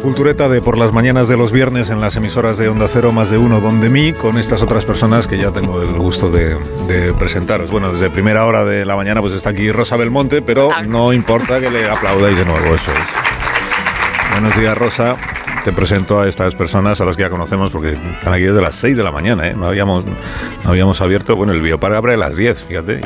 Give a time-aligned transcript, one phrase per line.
[0.00, 3.30] Cultureta de por las mañanas de los viernes en las emisoras de Onda Cero más
[3.30, 6.56] de uno, donde mí, con estas otras personas que ya tengo el gusto de,
[6.88, 7.70] de presentaros.
[7.70, 11.60] Bueno, desde primera hora de la mañana pues está aquí Rosa Belmonte, pero no importa
[11.60, 14.32] que le aplaudáis de nuevo, eso es.
[14.32, 15.16] Buenos días, Rosa.
[15.64, 18.76] Te presento a estas personas a las que ya conocemos porque están aquí desde las
[18.76, 19.54] 6 de la mañana, ¿eh?
[19.54, 23.02] No habíamos, no habíamos abierto, bueno, el biopar abre a las 10, fíjate.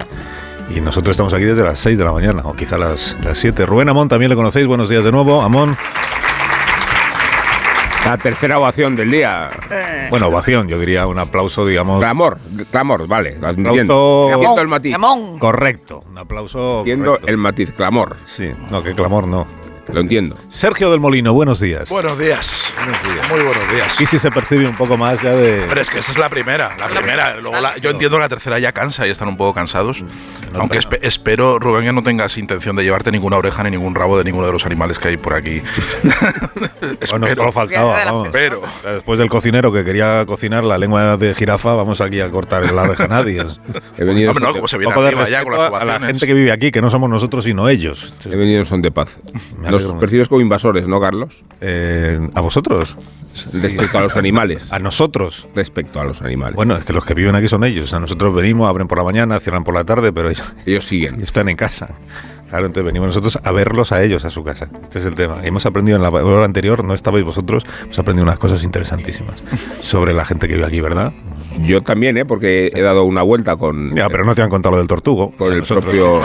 [0.71, 3.67] Y nosotros estamos aquí desde las 6 de la mañana, o quizá las, las 7.
[3.67, 4.67] Rubén Amón, también le conocéis.
[4.67, 5.43] Buenos días de nuevo.
[5.43, 5.77] Amón.
[8.07, 9.49] La tercera ovación del día.
[10.11, 12.01] Bueno, ovación, yo diría un aplauso, digamos.
[12.01, 12.39] Clamor,
[12.71, 13.37] clamor, vale.
[13.37, 14.97] Aplauso Entiendo el matiz.
[15.39, 16.05] correcto.
[16.11, 16.81] Un aplauso.
[16.81, 17.29] Entiendo correcto.
[17.29, 18.17] el matiz, clamor.
[18.25, 19.47] Sí, no, que clamor no.
[19.93, 20.37] Lo entiendo.
[20.49, 21.89] Sergio del Molino, buenos días.
[21.91, 22.73] Buenos días.
[23.31, 24.01] Muy buenos días.
[24.01, 25.65] Y si se percibe un poco más ya de.
[25.69, 27.37] Pero es que esa es la primera, la primera.
[27.41, 30.05] Luego la- yo entiendo que la tercera ya cansa y están un poco cansados.
[30.55, 34.17] Aunque espe- espero, Rubén, que no tengas intención de llevarte ninguna oreja ni ningún rabo
[34.17, 35.61] de ninguno de los animales que hay por aquí.
[37.11, 38.05] Bueno, solo faltaba.
[38.05, 38.29] vamos.
[38.33, 42.71] Pero, Después del cocinero que quería cocinar la lengua de jirafa, vamos aquí a cortar
[42.73, 43.43] la oreja a nadie.
[43.99, 46.35] He venido, hombre, no, como se viene arriba ya con las a la gente que
[46.35, 48.13] vive aquí, que no somos nosotros sino ellos.
[48.25, 49.09] he venido en son de paz.
[49.59, 51.45] Me Los percibes como invasores, ¿no, Carlos?
[51.61, 52.97] Eh, ¿A vosotros?
[53.53, 54.73] Respecto a los animales.
[54.73, 55.49] ¿A nosotros?
[55.55, 56.55] Respecto a los animales.
[56.57, 57.93] Bueno, es que los que viven aquí son ellos.
[57.95, 61.21] A nosotros venimos, abren por la mañana, cierran por la tarde, pero ellos Ellos siguen.
[61.21, 61.89] están en casa.
[62.49, 64.69] Claro, entonces venimos nosotros a verlos a ellos, a su casa.
[64.83, 65.39] Este es el tema.
[65.43, 69.43] Hemos aprendido en la hora anterior, no estabais vosotros, hemos aprendido unas cosas interesantísimas
[69.81, 71.13] sobre la gente que vive aquí, ¿verdad?
[71.61, 72.25] Yo también, ¿eh?
[72.25, 75.33] Porque he dado una vuelta con, Ya, pero no te han contado lo del tortugo.
[75.37, 76.21] con el Nosotros- propio...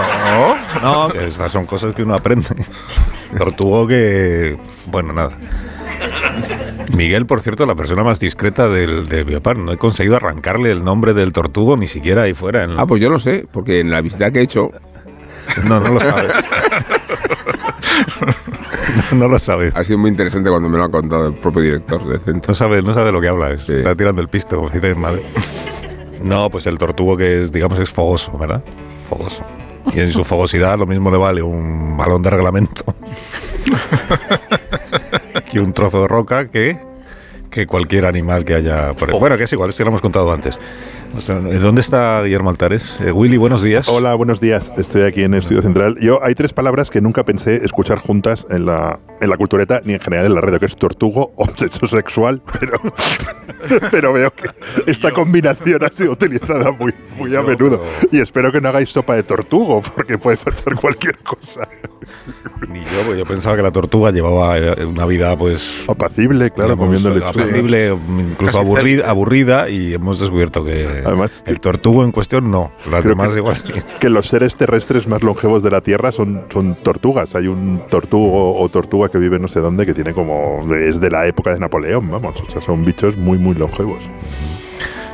[0.82, 2.48] No, que estas son cosas que uno aprende.
[3.38, 4.58] Tortugo que...
[4.88, 5.32] Bueno, nada.
[6.96, 9.58] Miguel, por cierto, la persona más discreta del de Biopar.
[9.58, 12.64] No he conseguido arrancarle el nombre del tortugo ni siquiera ahí fuera.
[12.64, 14.72] en- Ah, pues yo lo sé, porque en la visita que he hecho
[15.66, 16.32] No, no lo sabes.
[19.12, 19.76] no, no lo sabes.
[19.76, 22.52] ha sido muy interesante cuando me lo ha contado el propio director del centro.
[22.52, 23.52] No sabe, no sabe de lo que habla.
[23.52, 23.74] es- Sí.
[23.74, 25.24] Está tirando el pisto, como dice madre.
[26.24, 28.62] No, pues el tortugo que es, digamos, es fogoso, ¿verdad?
[29.10, 29.44] Fogoso.
[29.94, 32.84] Y en su fogosidad lo mismo le vale un balón de reglamento
[35.52, 36.78] que un trozo de roca que,
[37.50, 39.20] que cualquier animal que haya por ahí.
[39.20, 40.60] Bueno, que es igual, esto ya lo hemos contado antes.
[41.18, 42.96] Sea, ¿Dónde está Guillermo Altares?
[43.02, 43.90] Eh, Willy, buenos días.
[43.90, 44.72] Hola, buenos días.
[44.78, 45.98] Estoy aquí en el estudio central.
[46.00, 49.94] Yo hay tres palabras que nunca pensé escuchar juntas en la, en la cultureta ni
[49.94, 52.80] en general en la red, que es tortugo o sexo sexual, pero,
[53.92, 54.50] pero veo que
[54.90, 57.82] esta combinación ha sido utilizada muy, muy a menudo.
[58.12, 61.68] Y espero que no hagáis sopa de tortugo, porque puede pasar cualquier cosa.
[62.70, 66.76] Ni yo, pues yo pensaba que la tortuga llevaba eh, una vida, pues, Apacible, claro,
[66.78, 67.30] comiendo lechuga.
[67.30, 73.04] apacible, incluso aburrida, aburrida, y hemos descubierto que Además, el tortugo en cuestión no, las
[73.04, 73.64] demás que- igual sí.
[74.00, 77.36] que los seres terrestres más longevos de la Tierra son, son tortugas.
[77.36, 80.66] Hay un tortugo o tortuga que vive no sé dónde que tiene como.
[80.76, 82.42] es de la época de Napoleón, vamos.
[82.42, 84.04] O sea, son bichos muy, muy longevos.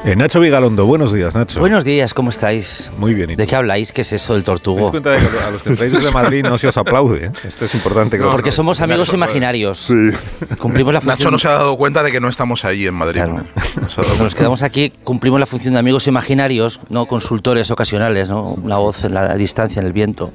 [0.03, 1.59] Eh, Nacho Vigalondo, buenos días, Nacho.
[1.59, 2.91] Buenos días, ¿cómo estáis?
[3.00, 3.31] Muy bien.
[3.31, 3.91] ¿y ¿De qué habláis?
[3.91, 4.91] ¿Qué es eso del ¿Te das tortugo?
[4.91, 7.25] cuenta de que a los que desde Madrid no se os aplaude?
[7.25, 7.31] ¿eh?
[7.44, 9.79] Esto es importante que lo Porque somos amigos Nacho, imaginarios.
[9.79, 10.12] Sí.
[10.59, 11.18] Cumplimos la función.
[11.18, 13.16] Nacho no se ha dado cuenta de que no estamos ahí en Madrid.
[13.23, 13.34] Claro.
[13.34, 14.38] No nos cuenta.
[14.38, 18.49] quedamos aquí, cumplimos la función de amigos imaginarios, no consultores ocasionales, ¿no?
[18.49, 20.31] Una voz en la distancia, en el viento.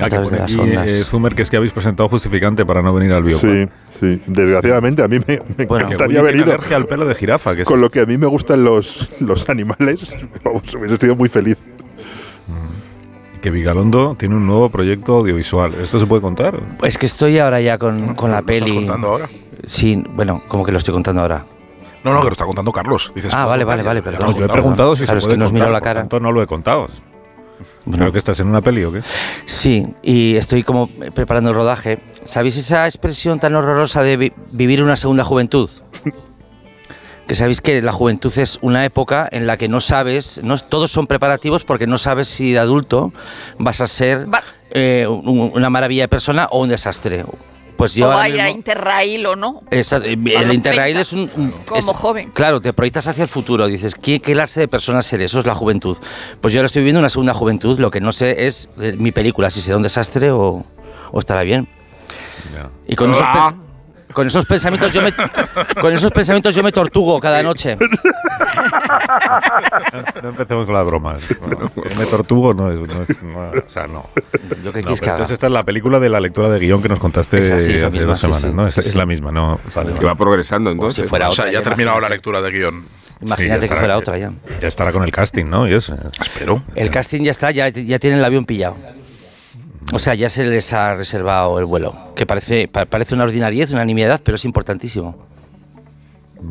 [0.00, 0.86] Ah, a que través pone de las aquí, ondas.
[0.88, 3.40] eh, Zumer, que es que habéis presentado justificante para no venir al biopar.
[3.40, 4.22] Sí, sí.
[4.26, 6.44] Desgraciadamente a mí me, me Bueno, encantaría haber ido.
[6.46, 7.54] alergia al pelo de jirafa.
[7.54, 11.14] Que es- Con lo que a mí me gustan los, los animales, vamos, hubiese sido
[11.16, 11.58] muy feliz.
[13.40, 15.74] que Vigalondo tiene un nuevo proyecto audiovisual.
[15.74, 16.58] ¿Esto se puede contar?
[16.84, 18.76] Es que estoy ahora ya con, con la ¿Lo estás peli.
[18.76, 19.28] contando ahora?
[19.66, 21.44] Sí, bueno, como que lo estoy contando ahora.
[22.04, 23.12] No, no, que lo está contando Carlos.
[23.14, 24.30] Dices, Ah, ¿puedo vale, vale, vale, lo perdón.
[24.32, 25.84] No, yo he preguntado si Claro, se es que puede nos miró contar, la por
[25.84, 26.00] cara.
[26.02, 26.88] tanto no lo he contado.
[27.84, 29.02] Bueno, Creo que estás en una peli o qué.
[29.46, 31.98] Sí, y estoy como preparando el rodaje.
[32.24, 35.68] ¿Sabéis esa expresión tan horrorosa de vi- vivir una segunda juventud?
[37.26, 40.90] que sabéis que la juventud es una época en la que no sabes, no, todos
[40.90, 43.12] son preparativos porque no sabes si de adulto
[43.58, 44.26] vas a ser
[44.70, 47.24] eh, un- una maravilla de persona o un desastre.
[47.82, 49.62] Pues yo o vaya mismo- Interrail o no.
[49.72, 51.20] Esa- eh, el Interrail 30, es un...
[51.34, 52.30] un- como es- joven.
[52.32, 55.24] Claro, te proyectas hacia el futuro, dices, ¿qué, qué clase de persona seré?
[55.24, 55.96] Eso es la juventud.
[56.40, 59.10] Pues yo ahora estoy viviendo una segunda juventud, lo que no sé es eh, mi
[59.10, 60.64] película, si será un desastre o,
[61.10, 61.68] o estará bien.
[62.86, 63.52] Y con esos, Ah.
[64.12, 65.12] Con esos pensamientos yo me
[65.80, 67.76] con esos pensamientos yo me tortugo cada noche.
[70.22, 71.22] No empecemos con las bromas.
[71.82, 72.78] Que me tortugo no es.
[72.80, 74.08] No es- no, o sea, no.
[74.62, 74.90] Yo No, que haga.
[75.12, 77.72] entonces esta es la película de la lectura de guion que nos contaste Esa sí,
[77.74, 78.66] esa hace misma, dos sí, semanas, sí, ¿no?
[78.66, 78.98] Es, sí, es sí.
[78.98, 79.60] la misma, ¿no?
[79.74, 81.02] Vale, Que va progresando entonces.
[81.04, 82.14] si fuera O sea, otra, ya ha terminado la imagínate.
[82.16, 82.84] lectura de guion.
[83.22, 83.80] Imagínate que estará.
[83.80, 84.32] fuera otra ya.
[84.60, 85.68] Ya estará con el casting, ¿no?
[85.68, 85.96] Y eso.
[86.20, 86.62] Espero.
[86.74, 88.76] El casting ya está, ya, ya tienen el avión pillado.
[89.92, 91.94] O sea, ya se les ha reservado el vuelo.
[92.16, 95.16] Que parece, pa- parece una ordinariedad, una nimiedad, pero es importantísimo.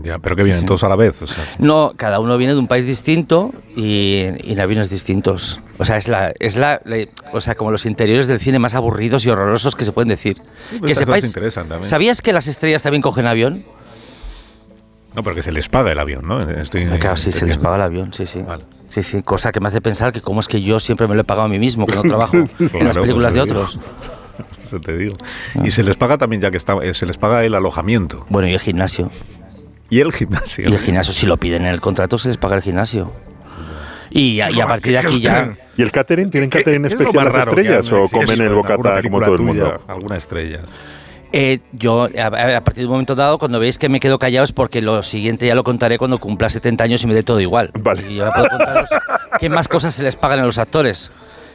[0.03, 1.21] Ya, pero que vienen todos a la vez.
[1.21, 1.43] o sea.
[1.59, 5.59] No, cada uno viene de un país distinto y, y en aviones distintos.
[5.79, 8.73] O sea, es la, es la, la- o sea, como los interiores del cine más
[8.73, 10.37] aburridos y horrorosos que se pueden decir.
[10.69, 11.25] pero que también.
[11.83, 13.65] ¿Sabías que las estrellas también cogen avión?
[15.13, 16.39] No, pero que se les paga el avión, ¿no?
[16.49, 18.41] Estoy Ah, Claro, sí, se les paga el avión, sí, sí.
[18.43, 18.63] Vale.
[18.91, 21.21] Sí, sí, cosa que me hace pensar que cómo es que yo siempre me lo
[21.21, 23.79] he pagado a mí mismo, que no trabajo en las Claro, películas pues de otros.
[24.63, 25.15] Eso te digo.
[25.63, 28.47] Y se les paga también, ya que está, eh, se les paga el alojamiento Bueno,
[28.49, 29.09] y el gimnasio.
[29.89, 30.69] y el gimnasio.
[30.69, 33.13] Y el gimnasio, si lo piden en el contrato, se les paga el gimnasio.
[34.09, 35.55] Y, a- y a partir de aquí ya...
[35.77, 36.29] ¿Y el catering?
[36.29, 39.47] ¿Tienen ¿Qué- catering especial las estrellas o comen en el bocata como todo el tuya,
[39.63, 39.81] mundo?
[39.87, 40.59] Alguna estrella.
[41.33, 42.25] Eh, yo, a,
[42.57, 45.01] a- partir de un momento dado, cuando veis que me quedo callado es porque lo
[45.03, 47.71] siguiente ya lo contaré cuando cumpla 70 años y me dé todo igual.
[47.79, 48.11] Vale.
[48.11, 48.89] Y yo puedo contaros
[49.39, 51.11] qué más cosas se les pagan a los actores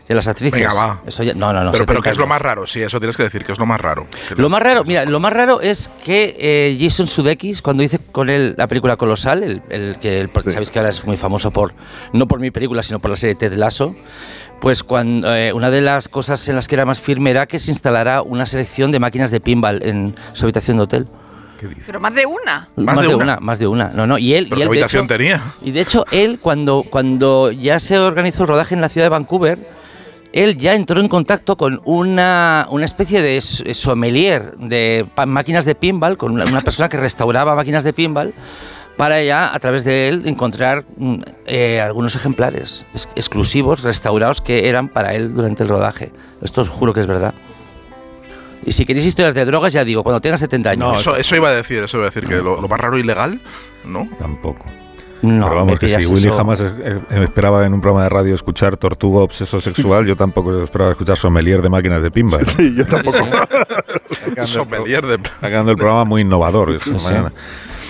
[0.08, 0.58] y a las actrices.
[0.60, 1.00] Venga, va.
[1.06, 1.72] Eso ya- no, no, no.
[1.72, 2.66] pero, pero 70 ¿qué es lo más raro?
[2.66, 4.06] Sí, eso tienes que decir, que es lo más raro.
[4.36, 8.30] Lo más raro, mira, lo más raro es que eh, Jason Sudeikis, cuando hice con
[8.30, 10.50] él la película Colosal, el, el que el- Sí.
[10.52, 11.74] sabéis que ahora es muy famoso por,
[12.14, 13.94] no por mi película, sino por la serie Ted Lasso,
[14.60, 17.58] pues cuando, eh, una de las cosas en las que era más firme era que
[17.58, 21.08] se instalara una selección de máquinas de pinball en su habitación de hotel.
[21.60, 21.84] ¿Qué dice?
[21.86, 22.68] Pero más de una.
[22.76, 23.38] ¿Más de una?
[23.40, 23.88] más de una.
[23.88, 25.42] No, no, y él, ¿Pero y él qué de habitación hecho- tenía?
[25.62, 29.10] Y de hecho, él, cuando, cuando ya se organizó el rodaje en la ciudad de
[29.10, 29.66] Vancouver,
[30.32, 35.74] él ya entró en contacto con una, una especie de s- sommelier de máquinas de
[35.74, 38.34] pinball, con una, una persona que restauraba máquinas de pinball,
[38.96, 41.14] para ya, a través de él, encontrar mm,
[41.46, 46.12] eh, algunos ejemplares ex- exclusivos, restaurados, que eran para él durante el rodaje.
[46.42, 47.34] Esto os juro que es verdad.
[48.64, 50.98] Y si queréis historias de drogas, ya digo, cuando tengas 70 años.
[50.98, 53.40] Eso, eso iba a decir, eso iba a decir, que lo, lo más raro ilegal,
[53.84, 54.08] ¿no?
[54.18, 54.64] Tampoco.
[55.22, 56.36] No, Pero vamos, que si Willy eso.
[56.36, 56.72] jamás es-
[57.10, 61.62] esperaba en un programa de radio escuchar Tortuga Obseso Sexual, yo tampoco esperaba escuchar Sommelier
[61.62, 62.40] de máquinas de pinball.
[62.40, 62.46] ¿no?
[62.52, 63.18] Sí, yo tampoco.
[63.18, 65.14] Quedando el Sommelier de...
[65.14, 67.32] está quedando el programa muy innovador esta mañana.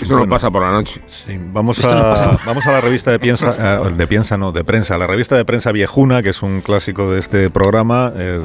[0.01, 1.01] Eso no pasa por la noche.
[1.07, 2.39] Sí, vamos, no a, pasa.
[2.45, 5.45] vamos a la revista de piensa, eh, de piensa no, de prensa, la revista de
[5.45, 8.41] prensa viejuna, que es un clásico de este programa, eh,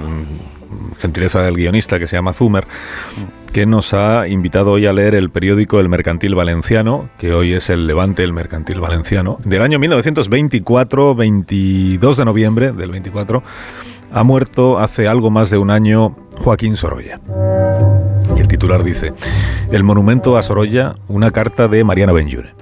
[0.99, 2.67] gentileza del guionista que se llama Zumer,
[3.51, 7.69] que nos ha invitado hoy a leer el periódico El Mercantil Valenciano, que hoy es
[7.69, 13.43] el Levante El Mercantil Valenciano, del año 1924, 22 de noviembre del 24,
[14.13, 17.19] ha muerto hace algo más de un año Joaquín Sorolla.
[18.51, 19.13] Titular dice,
[19.71, 22.53] el monumento a Sorolla, una carta de Mariano Benjure.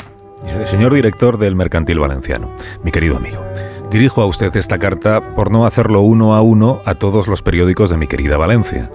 [0.66, 2.52] Señor director del Mercantil Valenciano,
[2.84, 3.44] mi querido amigo,
[3.90, 7.90] dirijo a usted esta carta por no hacerlo uno a uno a todos los periódicos
[7.90, 8.92] de mi querida Valencia.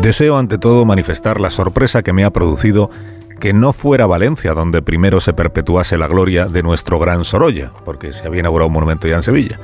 [0.00, 2.88] Deseo ante todo manifestar la sorpresa que me ha producido
[3.38, 8.14] que no fuera Valencia donde primero se perpetuase la gloria de nuestro gran Sorolla, porque
[8.14, 9.60] se había inaugurado un monumento ya en Sevilla.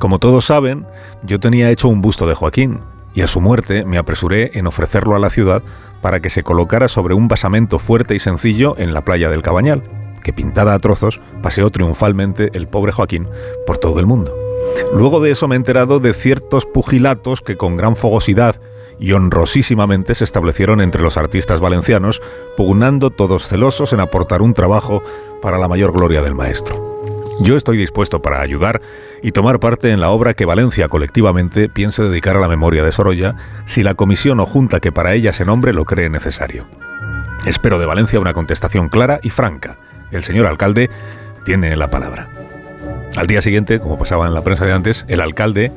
[0.00, 0.84] Como todos saben,
[1.22, 2.80] yo tenía hecho un busto de Joaquín,
[3.18, 5.64] y a su muerte me apresuré en ofrecerlo a la ciudad
[6.00, 9.82] para que se colocara sobre un basamento fuerte y sencillo en la playa del Cabañal,
[10.22, 13.26] que pintada a trozos paseó triunfalmente el pobre Joaquín
[13.66, 14.32] por todo el mundo.
[14.94, 18.60] Luego de eso me he enterado de ciertos pugilatos que con gran fogosidad
[19.00, 22.22] y honrosísimamente se establecieron entre los artistas valencianos,
[22.56, 25.02] pugnando todos celosos en aportar un trabajo
[25.42, 26.97] para la mayor gloria del maestro.
[27.40, 28.82] Yo estoy dispuesto para ayudar
[29.22, 32.90] y tomar parte en la obra que Valencia colectivamente piense dedicar a la memoria de
[32.90, 36.66] Sorolla, si la comisión o junta que para ella se nombre lo cree necesario.
[37.46, 39.78] Espero de Valencia una contestación clara y franca.
[40.10, 40.90] El señor alcalde
[41.44, 42.28] tiene la palabra.
[43.16, 45.72] Al día siguiente, como pasaba en la prensa de antes, el alcalde,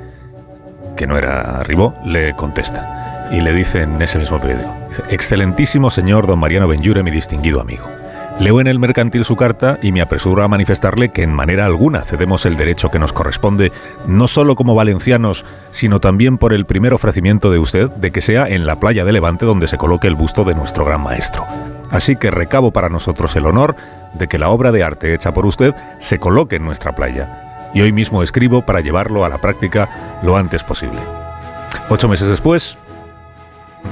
[0.97, 4.75] que no era Ribó, le contesta y le dice en ese mismo periódico,
[5.09, 8.00] excelentísimo señor don Mariano Benjure, mi distinguido amigo.
[8.41, 12.01] Leo en el mercantil su carta y me apresuro a manifestarle que en manera alguna
[12.01, 13.71] cedemos el derecho que nos corresponde,
[14.07, 18.47] no solo como valencianos, sino también por el primer ofrecimiento de usted de que sea
[18.47, 21.45] en la playa de Levante donde se coloque el busto de nuestro gran maestro.
[21.91, 23.75] Así que recabo para nosotros el honor
[24.15, 27.69] de que la obra de arte hecha por usted se coloque en nuestra playa.
[27.75, 30.99] Y hoy mismo escribo para llevarlo a la práctica lo antes posible.
[31.89, 32.79] Ocho meses después,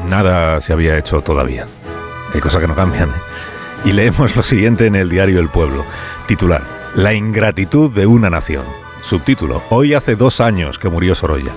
[0.10, 1.68] nada se había hecho todavía.
[2.34, 3.10] Hay cosas que no cambian.
[3.10, 3.49] ¿eh?
[3.86, 5.86] Y leemos lo siguiente en el diario El Pueblo.
[6.28, 6.64] Titular,
[6.96, 8.64] La ingratitud de una nación.
[9.02, 11.54] Subtítulo, Hoy hace dos años que murió Sorolla.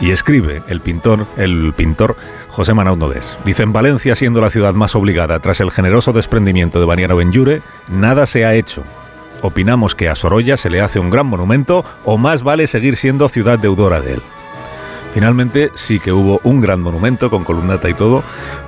[0.00, 2.16] Y escribe el pintor, el pintor
[2.48, 3.38] José Manaud Nodés.
[3.44, 7.62] Dice, en Valencia, siendo la ciudad más obligada tras el generoso desprendimiento de Baniano Benjure,
[7.90, 8.82] nada se ha hecho.
[9.40, 13.28] Opinamos que a Sorolla se le hace un gran monumento o más vale seguir siendo
[13.28, 14.22] ciudad deudora de él.
[15.14, 18.24] Finalmente sí que hubo un gran monumento con columnata y todo,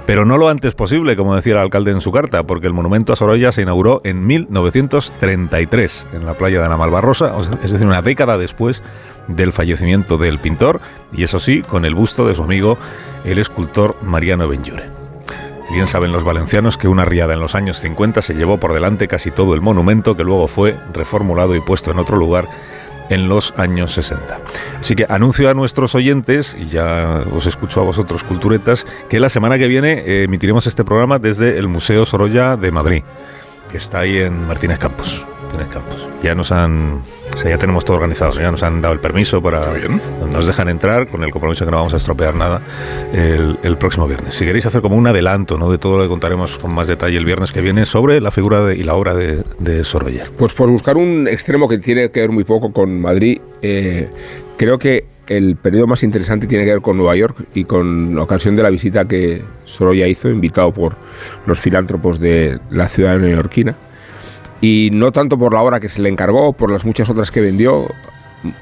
[0.07, 3.12] pero no lo antes posible, como decía el alcalde en su carta, porque el monumento
[3.12, 7.35] a Sorolla se inauguró en 1933 en la playa de Namalbarrosa,
[7.65, 8.81] es decir, una década después
[9.26, 10.81] del fallecimiento del pintor,
[11.12, 12.79] y eso sí, con el busto de su amigo,
[13.25, 14.85] el escultor Mariano Benjure.
[15.73, 19.09] Bien saben los valencianos que una riada en los años 50 se llevó por delante
[19.09, 22.47] casi todo el monumento que luego fue reformulado y puesto en otro lugar
[23.09, 24.39] en los años 60.
[24.81, 29.29] Así que anuncio a nuestros oyentes, y ya os escucho a vosotros, culturetas, que la
[29.29, 33.03] semana que viene eh, emitiremos este programa desde el Museo Sorolla de Madrid,
[33.71, 35.25] que está ahí en Martínez Campos.
[35.43, 36.09] Martínez Campos.
[36.23, 39.42] Ya nos han o sea, ya tenemos todo organizado, ya nos han dado el permiso
[39.42, 39.62] para...
[40.30, 42.61] Nos dejan entrar con el compromiso que no vamos a estropear nada
[43.12, 44.35] el, el, próximo viernes.
[44.35, 45.71] Si queréis hacer como un adelanto ¿no?
[45.71, 48.62] de todo lo que contaremos con más detalle el viernes que viene sobre la figura
[48.62, 50.25] de, y la obra de, de Sorolla.
[50.37, 54.11] Pues por buscar un extremo que tiene que ver muy poco con Madrid, eh,
[54.56, 58.23] creo que el periodo más interesante tiene que ver con Nueva York y con la
[58.23, 60.97] ocasión de la visita que Sorolla hizo, invitado por
[61.47, 63.75] los filántropos de la ciudad neoyorquina
[64.61, 67.41] y no tanto por la obra que se le encargó, por las muchas otras que
[67.41, 67.89] vendió,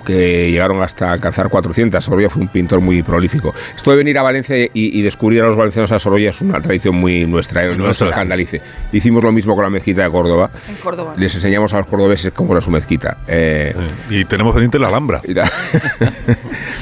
[0.05, 2.03] que llegaron hasta alcanzar 400.
[2.03, 3.55] Sorolla fue un pintor muy prolífico.
[3.75, 6.95] Esto de venir a Valencia y, descubrir a los valencianos a Sorolla es una tradición
[6.95, 7.77] muy nuestra, ¿eh?
[7.77, 8.63] no se escandalice.
[8.93, 10.51] Hicimos lo mismo con la mezquita de Córdoba.
[10.69, 11.15] En Córdoba.
[11.17, 13.19] Les enseñamos a los cordobeses cómo era su mezquita.
[13.27, 13.75] Eh,
[14.09, 15.21] y tenemos pendiente la Alhambra.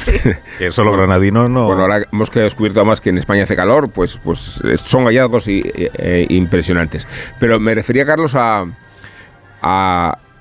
[0.60, 1.66] eso los granadinos no...
[1.66, 5.62] Bueno, ahora hemos descubierto además que en España hace calor, pues, pues son hallazgos y,
[5.64, 7.06] eh, impresionantes.
[7.38, 8.66] Pero me refería, Carlos, a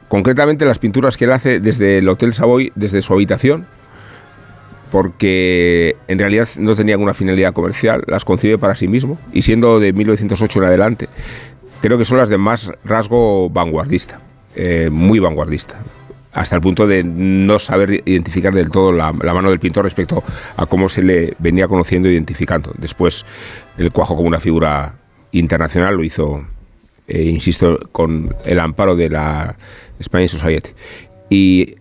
[0.07, 3.65] concretamente las pinturas que él hace desde el Hotel Savoy, desde su habitación,
[4.91, 9.79] porque en realidad no tenía una finalidad comercial, las concibe para sí mismo, y siendo
[9.79, 11.09] de 1908 en adelante,
[11.81, 14.19] creo que son las de más rasgo vanguardista,
[14.55, 15.83] eh, muy vanguardista,
[16.33, 20.23] hasta el punto de no saber identificar del todo la, la, mano del pintor respecto
[20.57, 22.73] a cómo se le venía conociendo e identificando.
[22.77, 23.25] Después
[23.77, 24.95] el cuajo como una figura
[25.31, 26.45] internacional lo hizo
[27.11, 29.57] eh, insisto, con el amparo de la
[30.01, 30.69] Spanish Society.
[31.29, 31.75] Y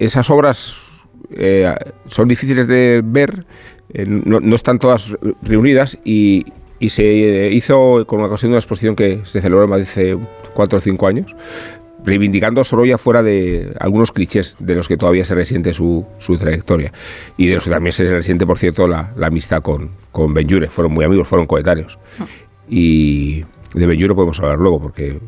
[0.00, 0.82] esas obras
[1.30, 1.72] eh,
[2.08, 3.46] son difíciles de ver,
[3.92, 6.46] eh, no, están todas reunidas y,
[6.88, 10.18] se hizo con ocasión de una exposición que se celebró en Madrid hace
[10.52, 11.34] cuatro o cinco años,
[12.04, 16.36] reivindicando a Sorolla fuera de algunos clichés de los que todavía se resiente su, su
[16.36, 16.92] trayectoria
[17.38, 20.68] y de los que también se resiente, por cierto, la, la amistad con, con Benjure.
[20.68, 21.98] Fueron muy amigos, fueron coetáneos.
[22.18, 22.26] Ah.
[22.68, 25.20] Y, de Belluro podemos hablar luego, porque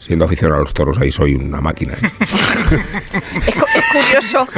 [0.00, 1.92] siendo aficionado a los toros ahí soy una máquina.
[1.92, 1.96] ¿eh?
[3.74, 4.48] es, curioso,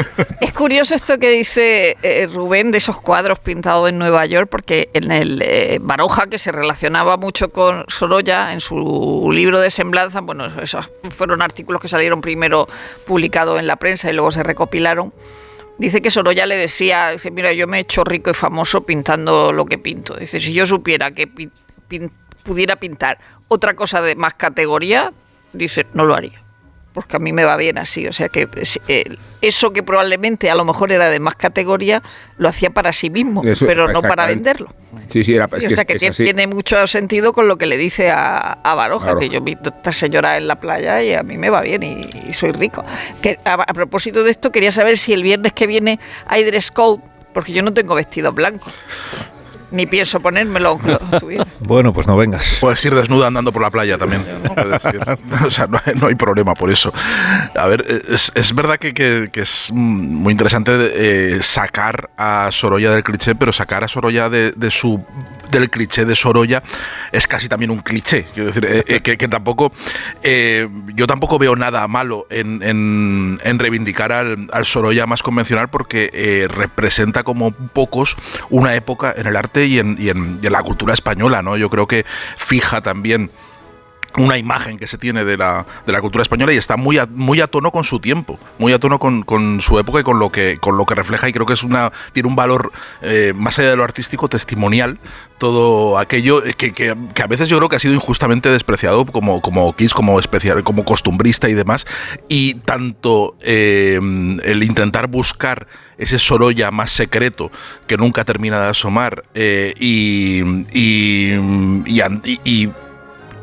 [0.40, 4.90] es curioso esto que dice eh, Rubén de esos cuadros pintados en Nueva York, porque
[4.94, 10.20] en el eh, Baroja, que se relacionaba mucho con Sorolla, en su libro de semblanza,
[10.20, 12.68] bueno, esos fueron artículos que salieron primero
[13.04, 15.12] publicados en la prensa y luego se recopilaron.
[15.76, 19.50] Dice que Sorolla le decía, dice, mira, yo me he hecho rico y famoso pintando
[19.50, 20.14] lo que pinto.
[20.14, 21.26] Dice, si yo supiera que
[22.42, 23.18] pudiera pintar
[23.48, 25.12] otra cosa de más categoría,
[25.52, 26.40] dice, no lo haría.
[26.94, 28.06] Porque a mí me va bien así.
[28.06, 28.48] O sea que
[28.88, 29.04] eh,
[29.40, 32.02] eso que probablemente a lo mejor era de más categoría,
[32.36, 34.74] lo hacía para sí mismo, pero no para venderlo.
[35.08, 38.74] Sí, sí, era, o sea que tiene, mucho sentido con lo que le dice a,
[38.76, 41.62] Baroja, que yo vi a esta señora en la playa y a mí me va
[41.62, 42.84] bien y, soy rico.
[43.22, 46.70] Que a, a, propósito de esto, quería saber si el viernes que viene hay dress
[46.70, 48.70] code, porque yo no tengo vestido blanco
[49.72, 50.78] ni pienso ponérmelo
[51.60, 52.58] Bueno, pues no vengas.
[52.60, 54.22] Puedes ir desnuda andando por la playa también.
[55.46, 56.92] o sea, no, hay problema por eso.
[57.56, 63.52] A ver, es, verdad que, es muy interesante eh, sacar a Sorolla del cliché, pero
[63.52, 65.04] sacar a Sorolla de, su
[65.52, 66.62] del cliché de Sorolla
[67.12, 68.26] es casi también un cliché.
[68.34, 69.72] Quiero decir, eh, eh, que, tampoco.
[70.94, 77.52] yo tampoco veo nada malo en, reivindicar al, al, Sorolla más convencional porque representa como
[77.52, 78.16] pocos
[78.50, 81.56] una época en el arte y en, la cultura española, ¿no?
[81.56, 82.04] Yo creo que
[82.36, 83.30] fija también
[84.18, 87.06] una imagen que se tiene de la, de la cultura española y está muy a,
[87.06, 90.30] muy tono con su tiempo, muy a tono con, con su época y con lo
[90.30, 91.28] que con lo que refleja.
[91.28, 94.98] Y creo que es una tiene un valor eh, más allá de lo artístico testimonial
[95.38, 99.40] todo aquello que, que- que a veces yo creo que ha sido injustamente despreciado como
[99.40, 101.84] como Kiss como especial como costumbrista y demás.
[102.28, 103.98] Y tanto eh,
[104.44, 105.66] el intentar buscar
[105.98, 107.50] ese Sorolla más secreto
[107.86, 110.42] que nunca termina de asomar eh, y,
[110.72, 111.32] y,
[111.86, 112.02] y
[112.44, 112.70] y-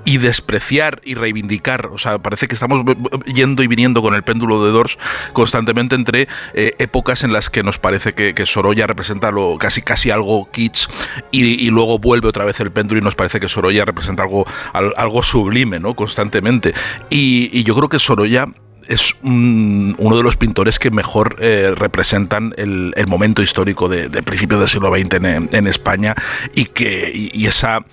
[0.05, 1.87] y despreciar y reivindicar.
[1.87, 2.83] O sea, parece que estamos
[3.25, 4.97] yendo y viniendo con el péndulo de Dors
[5.33, 9.81] constantemente entre eh, épocas en las que nos parece que, que Sorolla representa lo, casi,
[9.81, 10.87] casi algo kitsch
[11.31, 14.93] y, luego vuelve otra vez el péndulo y nos parece que Sorolla representa algo, al-
[14.97, 15.95] algo sublime, ¿no?
[15.95, 16.73] Constantemente.
[17.09, 18.47] Y, yo creo que Sorolla
[18.87, 24.23] es un- uno de los pintores que mejor eh, representan el, momento histórico de, de
[24.23, 26.15] principios del siglo XX en, España
[26.55, 27.85] y que y esa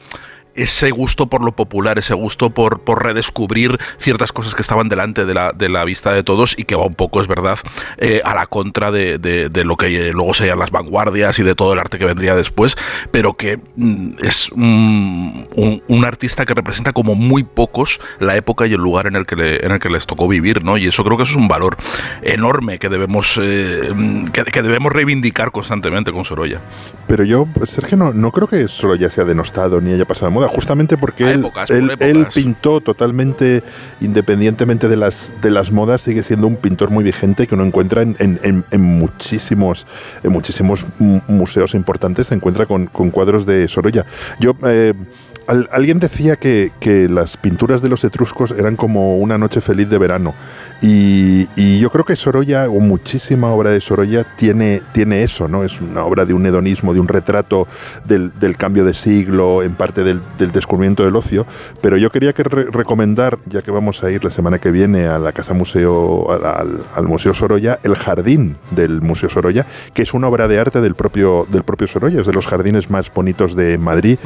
[0.57, 5.25] ese gusto por lo popular, ese gusto por, por redescubrir ciertas cosas que estaban delante
[5.25, 7.59] de la, de la vista de todos y que va un poco, es verdad,
[7.99, 11.73] eh, a la contra de, de- lo que luego serían las vanguardias y de todo
[11.73, 12.77] el arte que vendría después,
[13.11, 18.67] pero que mm, es mm, un, un artista que representa como muy pocos la época
[18.67, 20.77] y el lugar en el que, en el que les tocó vivir, ¿no?
[20.77, 21.77] Y eso creo que eso es un valor
[22.23, 26.61] enorme que debemos, eh, mm, que, debemos reivindicar constantemente con Sorolla.
[27.07, 30.35] Pero yo, Sergio, no, no creo que solo ya sea denostado ni haya pasado de
[30.35, 32.09] moda, justamente porque él, épocas, por él, épocas.
[32.09, 33.62] él pintó totalmente,
[34.00, 38.03] independientemente de las, de las modas, sigue siendo un pintor muy vigente que uno encuentra
[38.03, 39.87] en, en- en- en muchísimos,
[40.23, 44.05] en muchísimos mu- museos importantes, se encuentra con, con cuadros de Sorolla.
[44.41, 44.57] Yo...
[44.67, 44.95] eh,
[45.47, 49.88] al- alguien decía que, que las pinturas de los etruscos eran como una noche feliz
[49.88, 50.35] de verano.
[50.83, 55.65] Y, y yo creo que Sorolla, o muchísima obra de Sorolla, tiene, tiene eso, ¿no?
[55.65, 57.67] Es una obra de un hedonismo, de un retrato
[58.05, 61.47] del, del cambio de siglo, en parte del, del descubrimiento del ocio.
[61.81, 65.07] Pero yo quería que re- recomendar, ya que vamos a ir la semana que viene
[65.07, 70.03] a la Casa Museo, al, al- al Museo Sorolla, el jardín del Museo Sorolla, que
[70.03, 73.12] es una obra de arte del propio, del propio Sorolla, es de los jardines más
[73.12, 74.19] bonitos de Madrid,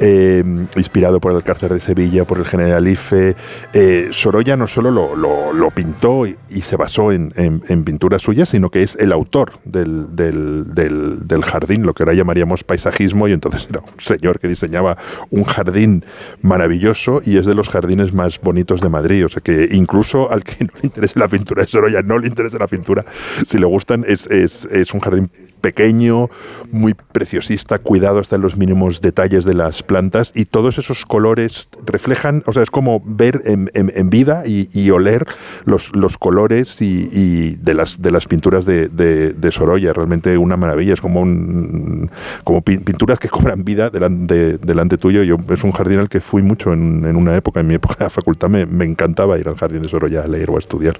[0.00, 0.42] eh,
[0.76, 3.34] inspirado por el cárcel de Sevilla, por el Generalife.
[3.72, 8.48] Eh, Sorolla no solo lo, lo- pintó y, se basó en, en- en pinturas suyas,
[8.50, 13.32] sino que es el autor del, del- del- jardín, lo que ahora llamaríamos paisajismo, y
[13.32, 14.96] entonces era un señor que diseñaba
[15.30, 16.04] un jardín
[16.42, 19.24] maravilloso y es de los jardines más bonitos de Madrid.
[19.24, 22.28] O sea que incluso al que no le interese la pintura de Sorolla, no le
[22.28, 23.04] interesa la pintura,
[23.46, 24.26] si le gustan, es-
[24.66, 25.30] es un jardín
[25.62, 26.28] pequeño,
[26.70, 31.68] muy preciosista, cuidado hasta en los mínimos detalles de las plantas y todos esos colores
[31.86, 35.24] reflejan, o sea, es como ver en, vida y, oler
[35.64, 41.00] los, los colores y, de, las, de las pinturas de, Sorolla, realmente una maravilla, es
[41.00, 42.10] como, un,
[42.44, 45.22] como pin- pinturas que cobran vida delante, tuyo.
[45.22, 47.96] Yo, es un jardín al que fui mucho en, en una época, en mi época
[47.98, 50.58] de la facultad me, me encantaba ir al jardín de Sorolla a leer o a
[50.58, 50.98] estudiar.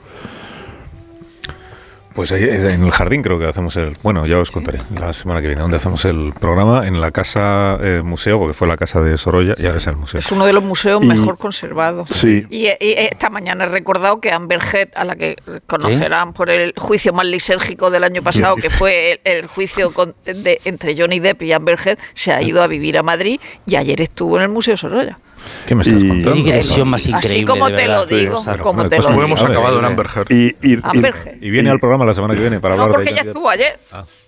[2.15, 3.97] Pues ahí en el jardín creo que hacemos el...
[4.03, 7.79] Bueno, ya os contaré la semana que viene, donde hacemos el programa en la casa
[7.81, 10.19] eh, museo, porque fue la casa de Sorolla y ahora es el museo.
[10.19, 12.09] Es uno de los museos Y- mejor conservados.
[12.11, 12.47] Sí.
[12.51, 16.75] Y, y esta mañana he recordado que Amber Heard, a la que conocerán por el
[16.77, 21.19] juicio más lisérgico del año pasado, que fue el, el juicio con- de- entre Johnny
[21.21, 24.43] Depp y Amber Heard, se ha ido a vivir a Madrid y ayer estuvo en
[24.43, 25.19] el Museo Sorolla.
[25.67, 26.33] ¿Qué me estás Y- contando?
[26.33, 27.47] Qué digresión más Así increíble.
[27.47, 29.27] como de te lo digo, sea, como te pues lo No Sí, digo.
[29.27, 30.27] hemos acabado en Amber Heard.
[30.33, 31.47] Y, y- y-.
[31.47, 33.31] Y viene al programa la semana que viene para No, hablar porque de ya ella.
[33.31, 33.79] estuvo ayer.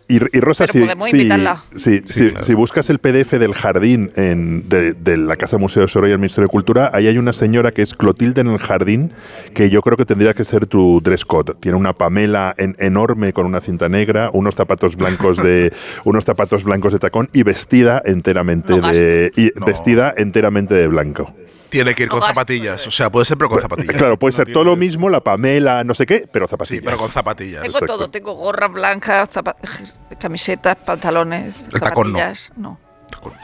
[0.06, 0.84] Y, y Rosa, si, si-
[1.76, 2.44] si- Sí, si- claro.
[2.44, 6.46] si buscas el PDF del jardín en- de, de la Casa Museo Sorolla del Ministerio
[6.48, 9.12] de Cultura, ahí hay una señora que es Clotilde en el jardín,
[9.54, 11.54] que yo creo que tendría que ser tu dress code.
[11.58, 15.72] Tiene una pamela en- enorme con una cinta negra, unos zapatos blancos de
[16.04, 19.64] unos zapatos blancos de tacón y vestida enteramente No de y No.
[19.64, 21.34] vestida enteramente de blanco.
[21.70, 22.86] Tiene que ir con zapatillas.
[22.86, 23.96] O sea, puede ser, pero con zapatillas.
[23.96, 26.84] Claro, puede ser todo lo mismo, la pamela, no sé qué, pero Sí, zapatillas.
[26.84, 27.62] pero con zapatillas.
[27.62, 27.96] Tengo Exacto.
[27.98, 29.56] todo, tengo gorras blancas, zapa-
[30.20, 32.18] camisetas, pantalones, El tacón no.
[32.18, 32.52] zapatillas.
[32.56, 32.78] No.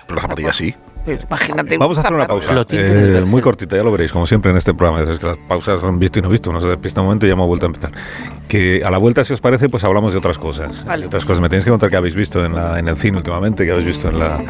[0.06, 0.74] Pero zapatillas sí.
[1.06, 1.78] Imagínate.
[1.78, 2.64] Vamos a hacer una pausa.
[2.72, 5.10] Eh, muy cortita, ya lo veréis, como siempre en este programa.
[5.10, 6.50] Es que las pausas son visto y no visto.
[6.50, 7.92] Uno se despista un momento y ya hemos vuelto a empezar.
[8.48, 10.84] Que a la vuelta, si os parece, pues hablamos de otras cosas.
[10.84, 11.02] Vale.
[11.02, 11.40] De otras cosas.
[11.40, 13.86] Me tenéis que contar qué habéis visto en, la- en el cine últimamente, qué habéis
[13.86, 14.42] visto en la,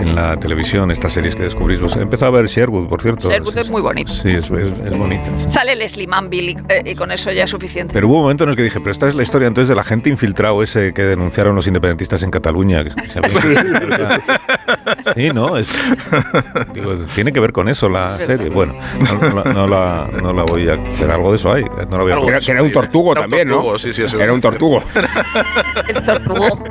[0.00, 1.80] en la televisión, estas series que descubrís.
[1.80, 3.30] Vos- He empezado a ver Sherwood, por cierto.
[3.30, 4.12] Sherwood es muy bonito.
[4.12, 5.26] Sí, es, es, es bonita.
[5.50, 7.92] Sale Leslie Manville y, eh, y con eso ya es suficiente.
[7.94, 9.74] Pero hubo un momento en el que dije, pero esta es la historia entonces de
[9.74, 12.84] la gente infiltrado ese que denunciaron los independentistas en Cataluña.
[12.84, 14.20] que se había-
[15.16, 15.68] Sí, no, es,
[16.74, 18.48] digo, tiene que ver con eso la serie.
[18.50, 20.78] Bueno, no, no la- no la, no la voy a.
[20.98, 21.64] Pero algo de eso hay.
[21.90, 23.78] No la voy a Que era, que era un tortugo Era un también, tortugo, ¿no?
[23.78, 24.82] sí, sí, eso Era un tortugo.
[25.88, 26.64] El tortugo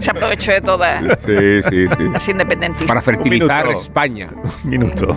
[0.00, 2.02] se aprovechó de todas Sí, sí, sí.
[2.12, 2.88] las independentistas.
[2.88, 3.80] Para fertilizar minuto.
[3.80, 4.28] España.
[4.64, 5.16] Un minuto.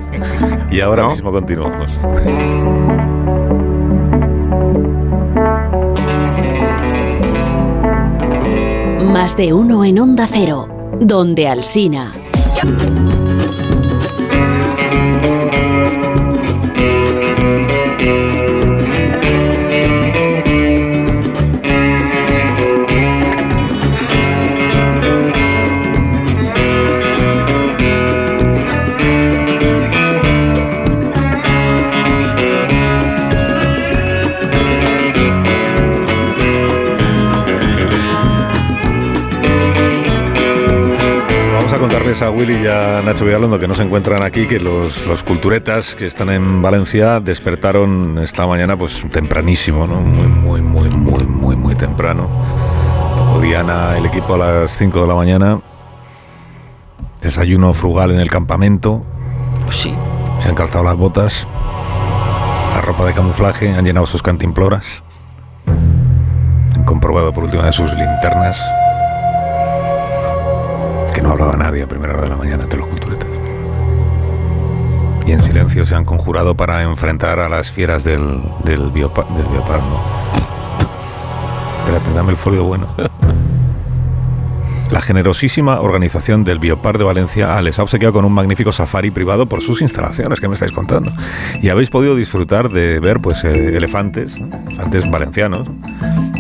[0.72, 1.10] Y ahora ¿No?
[1.12, 1.92] mismo continuamos.
[9.14, 10.68] Más de uno en Onda Cero,
[11.00, 12.14] donde Alsina.
[42.14, 45.24] Vamos a Willy y a Nacho Vigalondo que no se encuentran aquí, que los, los
[45.24, 49.96] culturetas que están en Valencia despertaron esta mañana pues tempranísimo, ¿no?
[49.96, 52.30] Muy, muy, muy, muy, muy, muy temprano.
[53.18, 55.62] Tocó Diana el equipo a las 5 de la mañana.
[57.20, 59.04] Desayuno frugal en el campamento.
[59.64, 59.96] Pues sí.
[60.38, 61.48] Se han calzado las botas,
[62.76, 65.02] la ropa de camuflaje, han llenado sus cantimploras,
[66.76, 68.62] han comprobado por última vez sus linternas,
[71.24, 73.28] no hablaba nadie a primera hora de la mañana entre los culturetas.
[75.26, 79.46] Y en silencio se han conjurado para enfrentar a las fieras del, del, biopa- del.
[81.86, 82.88] Espérate, dame el folio bueno.
[84.92, 89.48] La generosísima organización del Biopar de Valencia les ha obsequiado con un magnífico safari privado
[89.48, 91.12] por sus instalaciones, que me estáis contando.
[91.62, 95.68] Y habéis podido disfrutar de ver pues eh, elefantes, elefantes valencianos,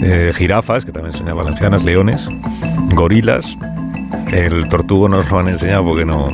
[0.03, 2.27] eh, jirafas, que también son valencianas, leones,
[2.93, 3.57] gorilas.
[4.31, 6.29] El tortugo no os lo han enseñado porque no,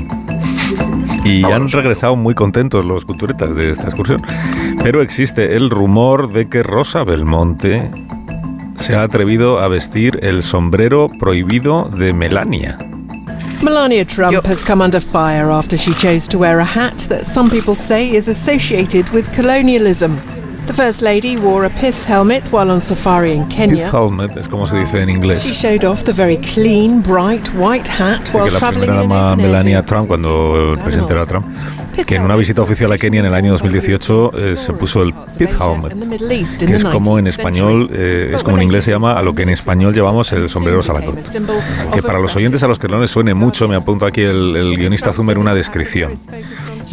[1.25, 4.21] y han regresado muy contentos los culturetas de esta excursión.
[4.81, 7.89] Pero existe el rumor de que Rosa Belmonte
[8.75, 12.77] se ha atrevido a vestir el sombrero prohibido de Melania.
[13.61, 17.25] Melania Trump Yo- has come under fire after she chose to wear a hat that
[17.25, 20.15] some people say is associated with colonialism.
[20.69, 23.89] The First Lady wore a pith helmet while on safari in Kenya.
[23.89, 25.43] Helmet es como se dice en She inglés.
[25.43, 29.83] showed off the very clean, bright white hat Así while que la primera dama Melania.
[29.83, 31.47] Trump, cuando el presidente era Trump,
[32.05, 35.11] que en una visita oficial a Kenia en el año 2018 eh, se puso el
[35.39, 39.23] pith helmet, que es como en español, eh, es como en inglés se llama a
[39.23, 41.15] lo que en español llamamos el sombrero salacón.
[41.91, 44.55] Que para los oyentes a los que no les suene mucho, me apunto aquí el,
[44.55, 46.19] el guionista Zumer una descripción.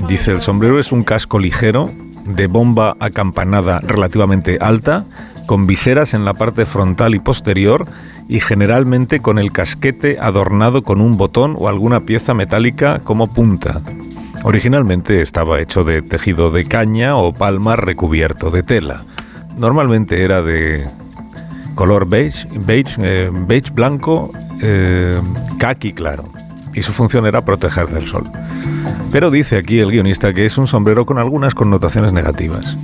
[0.08, 1.90] Dice, el sombrero es un casco ligero,
[2.26, 5.04] de bomba acampanada relativamente alta,
[5.46, 7.86] con viseras en la parte frontal y posterior
[8.28, 13.80] y generalmente con el casquete adornado con un botón o alguna pieza metálica como punta.
[14.42, 19.04] Originalmente estaba hecho de tejido de caña o palma recubierto de tela.
[19.56, 20.86] Normalmente era de
[21.74, 25.20] color beige, beige, eh, beige blanco, eh,
[25.94, 26.24] claro.
[26.76, 28.30] Y su función era proteger del sol.
[29.10, 32.76] Pero dice aquí el guionista que es un sombrero con algunas connotaciones negativas,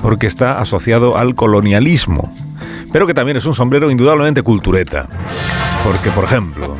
[0.00, 2.32] porque está asociado al colonialismo,
[2.92, 5.08] pero que también es un sombrero indudablemente cultureta,
[5.84, 6.76] porque por ejemplo,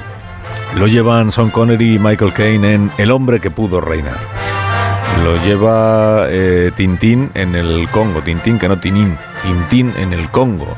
[0.77, 4.19] lo llevan Sean Connery y Michael Caine en El hombre que pudo reinar.
[5.25, 10.77] Lo lleva eh, Tintín en el Congo, Tintín que no Tinín, Tintín en el Congo.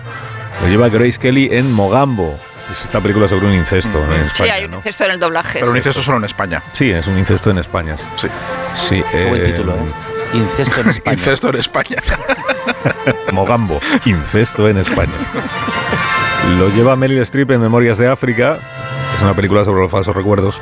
[0.63, 2.35] Lo lleva Grace Kelly en Mogambo.
[2.73, 4.55] Es esta película sobre un incesto en Sí, España.
[4.55, 4.77] hay un ¿no?
[4.79, 5.59] incesto en el doblaje.
[5.61, 5.79] Pero un sí.
[5.81, 6.63] incesto solo en España.
[6.73, 7.97] Sí, es un incesto en España.
[8.17, 8.29] Sí.
[8.75, 9.79] Sí, Buen eh, título, ¿eh?
[10.35, 11.15] Incesto en España.
[11.19, 11.97] Incesto en España.
[13.33, 15.13] Mogambo, incesto en España.
[16.59, 18.59] Lo lleva Meryl Streep en Memorias de África,
[19.17, 20.61] es una película sobre los falsos recuerdos,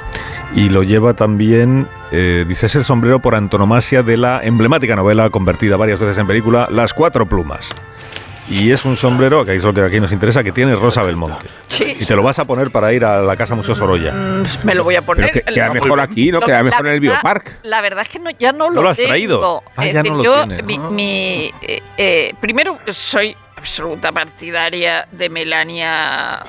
[0.54, 5.30] y lo lleva también, eh, dice, es el sombrero por antonomasia de la emblemática novela
[5.30, 7.68] convertida varias veces en película, Las Cuatro Plumas.
[8.50, 11.46] Y es un sombrero, que es lo que aquí nos interesa, que tiene Rosa Belmonte.
[11.68, 11.96] Sí.
[12.00, 14.12] Y te lo vas a poner para ir a la Casa Museo Sorolla.
[14.12, 15.30] Mm, Me lo voy a poner.
[15.32, 16.10] Pero que, queda no, mejor bien.
[16.10, 16.40] aquí, ¿no?
[16.40, 17.58] Lo- Queda la mejor en el Biopark.
[17.62, 19.08] La verdad es que no, ya no ¿No lo, lo has tengo.
[19.08, 19.62] traído?
[19.76, 20.64] Ah, ya decir, no lo yo, tienes.
[20.64, 26.40] mi, mi, eh, eh, primero, soy absoluta partidaria de Melania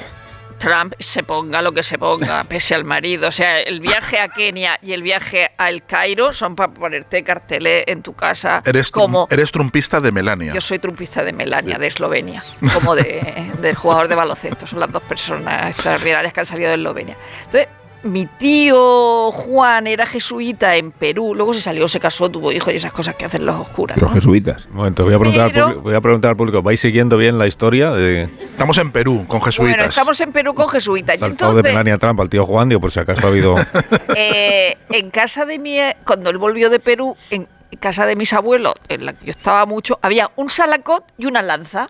[0.61, 3.27] Trump, se ponga lo que se ponga, pese al marido.
[3.27, 7.83] O sea, el viaje a Kenia y el viaje al Cairo son para ponerte carteles
[7.87, 8.61] en tu casa.
[8.65, 10.53] Eres, trum- como eres trumpista de Melania.
[10.53, 12.43] yo soy trumpista de Melania, de Eslovenia,
[12.73, 14.67] como de, del jugador de baloncesto.
[14.67, 17.17] Son las dos personas extraordinarias que han salido de Eslovenia.
[17.45, 17.67] Entonces,
[18.03, 22.77] mi tío Juan era jesuita en Perú, luego se salió, se casó, tuvo hijos y
[22.77, 23.97] esas cosas que hacen los oscuras.
[23.97, 24.15] Los ¿no?
[24.15, 24.65] jesuitas.
[24.67, 27.37] Un momento, voy a preguntar, al Pero- voy a preguntar al público, ¿vais siguiendo bien
[27.37, 29.75] la historia de Estamos en Perú con jesuitas.
[29.77, 31.15] Bueno, estamos en Perú con jesuitas.
[31.15, 32.69] Y saltado de entonces, Melania Trump al tío Juan?
[32.69, 33.55] Digo, por si acaso ha habido...
[34.15, 37.47] eh, en casa de mi, cuando él volvió de Perú, en
[37.79, 41.41] casa de mis abuelos, en la que yo estaba mucho, había un salacot y una
[41.41, 41.89] lanza.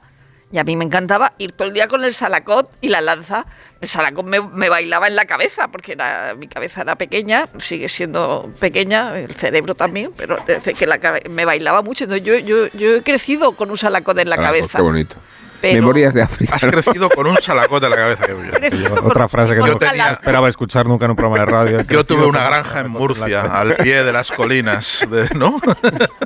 [0.54, 3.46] Y a mí me encantaba ir todo el día con el salacot y la lanza.
[3.80, 7.88] El salacot me, me bailaba en la cabeza, porque era, mi cabeza era pequeña, sigue
[7.88, 12.04] siendo pequeña, el cerebro también, pero es que la me bailaba mucho.
[12.04, 14.78] Entonces yo, yo, yo he crecido con un salacot en la Ah, pues cabeza.
[14.78, 15.16] qué bonito.
[15.62, 16.56] Pero- Memorias de África.
[16.56, 18.26] Has crecido con un salacote en la cabeza.
[19.04, 19.68] Otra frase que no
[20.12, 21.82] esperaba escuchar nunca en un programa de radio.
[21.88, 25.60] Yo tuve una granja en Murcia, al pie de las colinas, de- ¿no?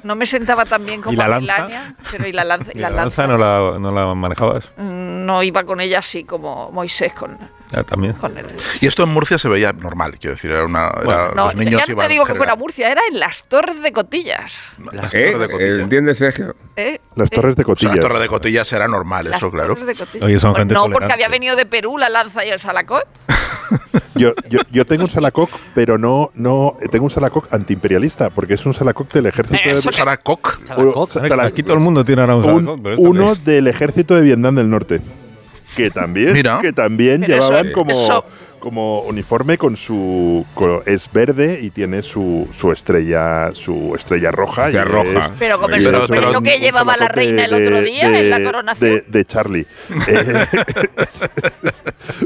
[0.03, 1.53] No me sentaba tan bien como ¿Y la a lanza?
[1.65, 3.37] Milania, pero y la lanza, y ¿Y la la lanza lanza no
[3.73, 4.65] la, no la manejabas?
[4.77, 7.37] mm, no iba con ella así como Moisés con,
[7.71, 8.13] Ya, también.
[8.13, 8.45] con él.
[8.79, 10.87] Y esto en Murcia se veía normal, quiero decir, era una.
[10.87, 13.19] era- Bueno, No, los niños ya no iban te digo que fuera Murcia, era en
[13.19, 14.59] las Torres de Cotillas.
[14.91, 15.31] Las ¿Eh?
[15.31, 15.81] torres de.
[15.81, 16.55] ¿Entiendes, Sergio?
[16.75, 16.99] ¿eh?
[17.15, 17.35] Las ¿Eh?
[17.35, 17.95] torres de O sea, cotillas.
[17.95, 19.73] la torre de cotillas era normal, Las eso, claro.
[19.75, 20.23] Torres de Cotillas.
[20.25, 23.05] Oye, son Pues gente No, porque había venido de Perú la lanza y el salacot.
[24.17, 28.65] Yo, yo, yo tengo un salacoc, pero no, no tengo un salacoc antiimperialista, porque es
[28.65, 30.57] un salacoc del ejército Eh, de eso Eso era cock.
[30.65, 31.09] Salacot.
[31.09, 34.21] Sa- sala- Aquí todo el mundo tiene ahora un, pero esto uno del ejército de
[34.21, 35.01] Vietnam del Norte.
[35.75, 36.59] Que también, Mira.
[36.61, 38.25] que también Pero eso- llevaban como, eso-
[38.65, 44.69] como uniforme con su con- es verde y tiene su, su estrella su estrella roja.
[44.69, 45.25] Estrella y roja.
[45.27, 48.19] es- Pero como el Pero- es pero- lo que llevaba la reina el otro día
[48.19, 48.89] en la coronación.
[48.89, 49.67] De, de Charlie.
[50.07, 50.45] Eh,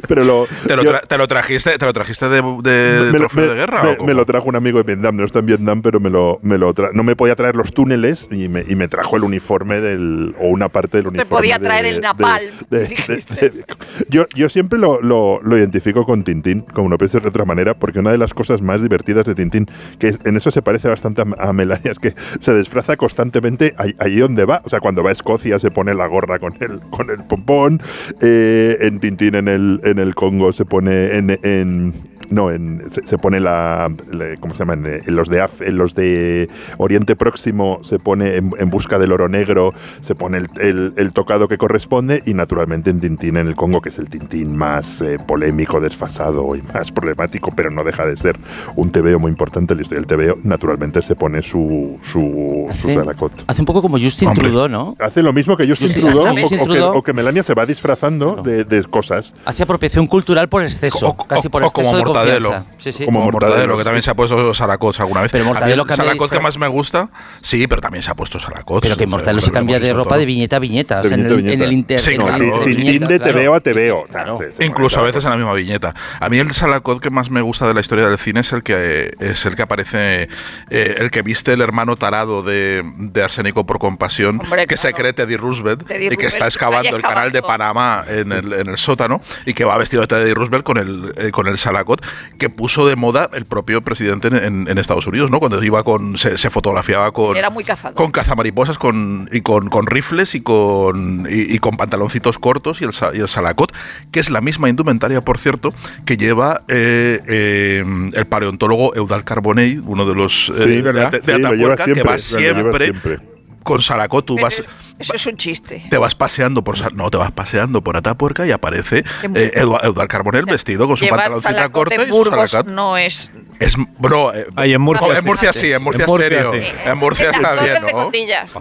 [0.08, 3.12] pero lo, ¿Te lo, yo- tra- te lo trajiste, te lo trajiste de, de me,
[3.14, 3.84] lo- trofeo me- de guerra?
[3.84, 6.40] me- me lo trajo un amigo de Vietnam, no está en Vietnam, pero me lo,
[6.42, 9.24] me lo tra- no me podía traer los túneles y me, y me trajo el
[9.24, 11.30] uniforme del o una parte del uniforme.
[11.30, 13.66] podía de- traer el de- napalm, de- de- de- de-
[14.10, 17.46] yo, yo siempre lo, lo- lo identifico con Tintín, como no puede ser de otra
[17.46, 20.88] manera, porque una de las cosas más divertidas de Tintín, que en eso se parece
[20.88, 24.62] bastante a, Melania, es que se disfraza constantemente ahí donde va.
[24.66, 27.82] O sea, cuando va a Escocia se pone la gorra con el, con el pompón,
[28.22, 33.18] eh, en Tintín en el, en el Congo se pone en no, en, se, se
[33.18, 34.86] pone la, la- ¿Cómo se llaman?
[34.86, 38.98] Eh, En los, de, Af- en los de Oriente Próximo se pone en, en busca
[39.00, 43.38] del oro negro, se pone el, el- el tocado que corresponde y naturalmente en Tintín
[43.38, 47.70] en el Congo, que es el Tintín más eh, polémico, desfasado y más problemático, pero
[47.72, 48.38] no deja de ser
[48.76, 52.88] un TVO muy importante en la historia del TVO, naturalmente se pone su, su, su
[52.88, 53.44] Hace, salacot.
[53.48, 54.50] hace un poco como Justin Hombre.
[54.50, 54.96] Trudeau, ¿no?
[55.00, 58.36] Hace lo mismo que Justin Trudeau, o, o que, o que Melania se va disfrazando
[58.36, 58.44] Claro.
[58.44, 59.34] de, de cosas.
[59.46, 62.50] Hace apropiación cultural por exceso, O- o- casi por o exceso como de Mortadelo.
[62.50, 62.76] confianza.
[62.80, 63.06] Sí, sí.
[63.06, 63.86] Como Como Mortadelo, Mortadelo, que sí.
[63.86, 65.32] también se ha puesto Salacots alguna vez.
[65.32, 67.10] Pero Mortadelo el cambia que más me gusta,
[67.42, 68.82] sí, pero también se ha puesto Salacots.
[68.82, 71.00] Pero que O sea, Mortadelo se cambia de ropa de viñeta a viñeta.
[71.00, 71.66] O De sea, en el, en el viñeta.
[71.74, 72.00] inter.
[72.00, 72.18] Sí,
[72.64, 73.34] Tintín de claro.
[73.34, 74.38] TVO a.
[74.38, 75.94] Sí, sí, Incluso a veces en la misma viñeta.
[76.20, 78.64] A mí el Salacot que más me gusta de la historia del cine es el
[78.64, 80.30] que es el que aparece,
[80.70, 84.94] eh, el que viste el hermano tarado de, de Arsénico por compasión, Hombre, que se
[84.94, 87.40] cree Teddy Roosevelt Teddy y que Roosevelt, está excavando el canal de.
[87.50, 91.14] Panamá en el, en el sótano y que va vestido de Teddy Roosevelt con el,
[91.18, 92.06] eh, con el Salacot
[92.38, 95.40] que puso de moda el propio presidente en, en- en Estados Unidos, ¿no?
[95.40, 97.96] Cuando iba con, se, se fotografiaba con, Era muy cazador.
[97.96, 102.86] con cazamariposas con, y con, con rifles y con, y, y con pantaloncitos cortos y
[102.86, 103.74] el, sa- y el salacot,
[104.12, 105.74] que es la misma indumentaria, por cierto,
[106.06, 111.22] que lleva eh, eh, el paleontólogo Eudal Carbonell, uno de los eh, Sí, de, de
[111.22, 112.86] Sí, lo lleva Atapuerca, que va siempre, lo lleva siempre,
[113.18, 113.30] siempre.
[113.64, 114.26] con salacot.
[114.26, 114.64] Tú Pero vas,
[115.00, 115.84] Eso es un chiste.
[115.90, 120.08] te vas paseando por no te vas paseando por Atapuerca y aparece eh, Edu- Eudal
[120.08, 123.32] Carbonell vestido con su pantaloncita corta en y su Burgos no es...
[123.60, 125.06] Es, bro, eh, Ahí en Murcia.
[125.08, 125.26] jo, en sí.
[125.26, 126.52] Murcia sí, en Murcia, En Murcia serio.
[126.54, 126.72] sí.
[126.86, 128.12] En Murcia en está bien, ¿no?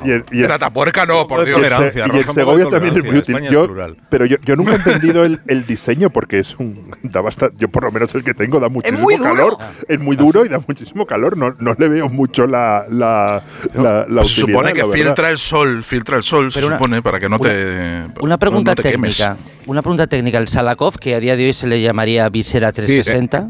[0.05, 1.61] Y el- y En Atapuerca no, por Dios.
[1.61, 3.37] Y de Segovia también es muy útil.
[3.37, 3.69] Es Yo,
[4.11, 7.69] pero yo, yo nunca he entendido el, el diseño porque es un da bastante, yo
[7.69, 9.23] por lo menos el que tengo da muchísimo duro.
[9.23, 11.37] calor, es muy duro y da muchísimo calor.
[11.37, 15.31] No, no le veo mucho la la, la, la Pues se utilidad, supone que filtra
[15.31, 18.07] el sol, filtra el sol, se Pero una- supone, para que no una- te.
[18.21, 19.17] Una pregunta no te quemes.
[19.17, 19.37] técnica.
[19.67, 20.39] Una pregunta técnica.
[20.39, 23.49] El Salakov, que a día de hoy se le llamaría visera 360.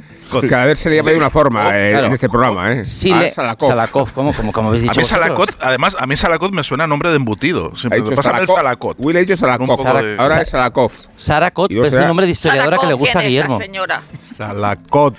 [0.48, 2.06] Cada vez se le llama de una forma eh, Claro.
[2.06, 2.84] en este programa, ¿eh?
[2.84, 3.68] Sí, Ah, le, Salakov.
[3.68, 5.24] Salakov, ¿cómo, cómo, cómo habéis A dicho mí vosotros?
[5.26, 7.74] Salacot, además, a mí Salacot me suena a nombre de embutido.
[7.76, 8.94] Siempre dicho pásame el Salakov.
[8.98, 10.02] Will ha dicho Salakov.
[10.02, 10.92] De- Ahora es Salakov.
[11.16, 13.58] Sarakot será- un nombre de historiadora que le gusta a ¿quién es Guillermo.
[13.58, 14.02] señora?
[14.36, 15.14] Salacot.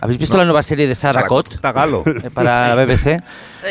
[0.00, 2.04] ¿Habéis visto la nueva serie de Sarakot Tagalo.
[2.06, 3.20] eh, para la BBC?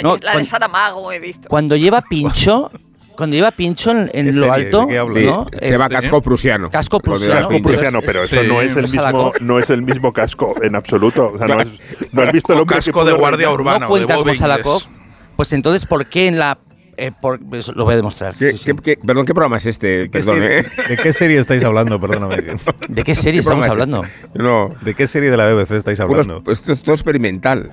[0.03, 1.47] No, la de cuan- Saramago he visto.
[1.49, 2.71] cuando lleva pincho,
[3.19, 4.87] cuando lleva pincho en, en ¿Qué lo alto.
[4.89, 5.45] Sí, ¿no?
[5.51, 6.71] se Eh, llama casco prusiano.
[6.71, 7.47] Casco prusiano.
[7.49, 7.71] pinchas.
[7.73, 10.75] Prusiano, pero eso Sí, no es el es mismo no es el mismo casco en
[10.75, 11.31] absoluto.
[11.33, 11.69] O sea, no, es-
[12.11, 13.79] no has visto el Con hombre que casco de guardia urbana.
[13.79, 14.89] no cuenta Salakov, inglés.
[15.35, 16.57] pues entonces ¿por qué en la
[16.97, 18.35] eh, por- eso lo voy a demostrar.
[18.35, 18.65] ¿Qué- sí, sí.
[18.65, 19.87] qué- qué- perdón, ¿qué programa es este?
[19.87, 20.65] ¿De qué, Perdón, serie, ¿eh?
[20.89, 21.97] de qué serie estáis hablando?
[22.01, 22.35] Perdóname.
[22.89, 24.03] ¿De qué serie ¿Qué estamos programa hablando?
[24.03, 24.39] es este?
[24.43, 26.43] No, ¿De qué serie de la BBC estáis hablando?
[26.43, 27.71] pues esto es todo experimental.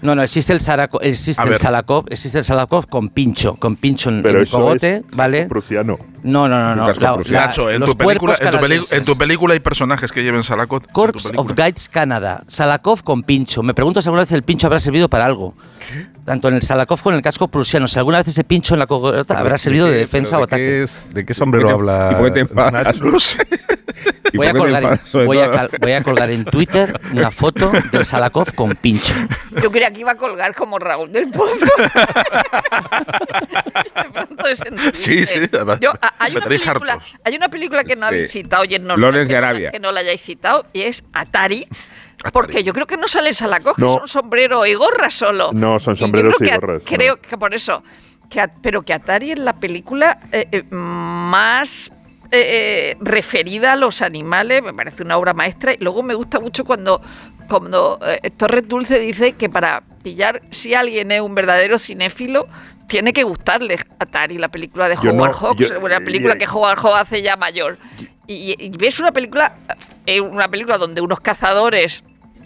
[0.00, 1.56] No, no, existe el, Sarako- existe el.
[1.56, 5.02] Salakov, existe el Salakov con pincho, con pincho en, Pero en el eso cogote, es
[5.16, 5.46] ¿vale?
[5.46, 5.98] prusiano.
[6.22, 6.92] No, no, no, no.
[6.92, 10.44] la- Nacho, en los tu, película, en, tu en tu película hay personajes que lleven
[10.44, 10.82] Salakot.
[10.82, 13.62] en tu Corps of Guides Canada, Salakov con pincho.
[13.62, 15.54] Me pregunto si alguna vez el pincho habrá servido para algo.
[16.24, 17.86] Tanto en el Salakov como en el casco prusiano.
[17.88, 20.44] Si alguna vez ese pincho en la cogota habrá servido de qué- defensa o ¿de
[20.44, 20.62] ataque.
[20.62, 22.20] qué es- ¿De qué sombrero ¿Y habla?
[22.34, 22.46] qué?
[22.54, 23.04] Nacho?
[23.04, 23.38] No sé.
[24.32, 25.54] ¿Y Voy a, colgar, enfadas, sobre voy, a todo?
[25.54, 29.14] cal- voy a colgar en Twitter una foto del Salakov con pincho.
[29.62, 31.54] Yo creía que iba a colgar como Raúl del Pozo.
[34.44, 34.90] De.
[34.94, 38.06] Sí, sí, además, Yo, a- hay, una película, hay una película que no Sí.
[38.06, 39.70] habéis citado y es normal Lawrence que, de no la- Arabia.
[39.72, 41.66] que no la hayáis citado y es Atari.
[42.32, 43.90] Porque yo creo que no sale Salakov, que No.
[43.98, 45.50] son sombrero y gorra solo.
[45.52, 46.96] No, son Y yo sombreros creo y que a- gorras, no.
[46.96, 47.82] Creo que por eso.
[48.30, 51.90] Que pero que Atari es la película eh, eh, más
[52.30, 55.72] eh, eh, referida a los animales, me parece una obra maestra.
[55.74, 57.00] Y luego me gusta mucho cuando,
[57.48, 62.46] cuando eh, Torres Dulce dice que para pillar si alguien es un verdadero cinéfilo,
[62.86, 66.46] tiene que gustarle Atari, la película de Yo no- Howard Hawks, yo- una película que
[66.46, 67.76] Howard Hawks hace ya mayor.
[68.26, 69.54] Y, y ves una película,
[70.04, 72.02] eh, una película donde unos cazadores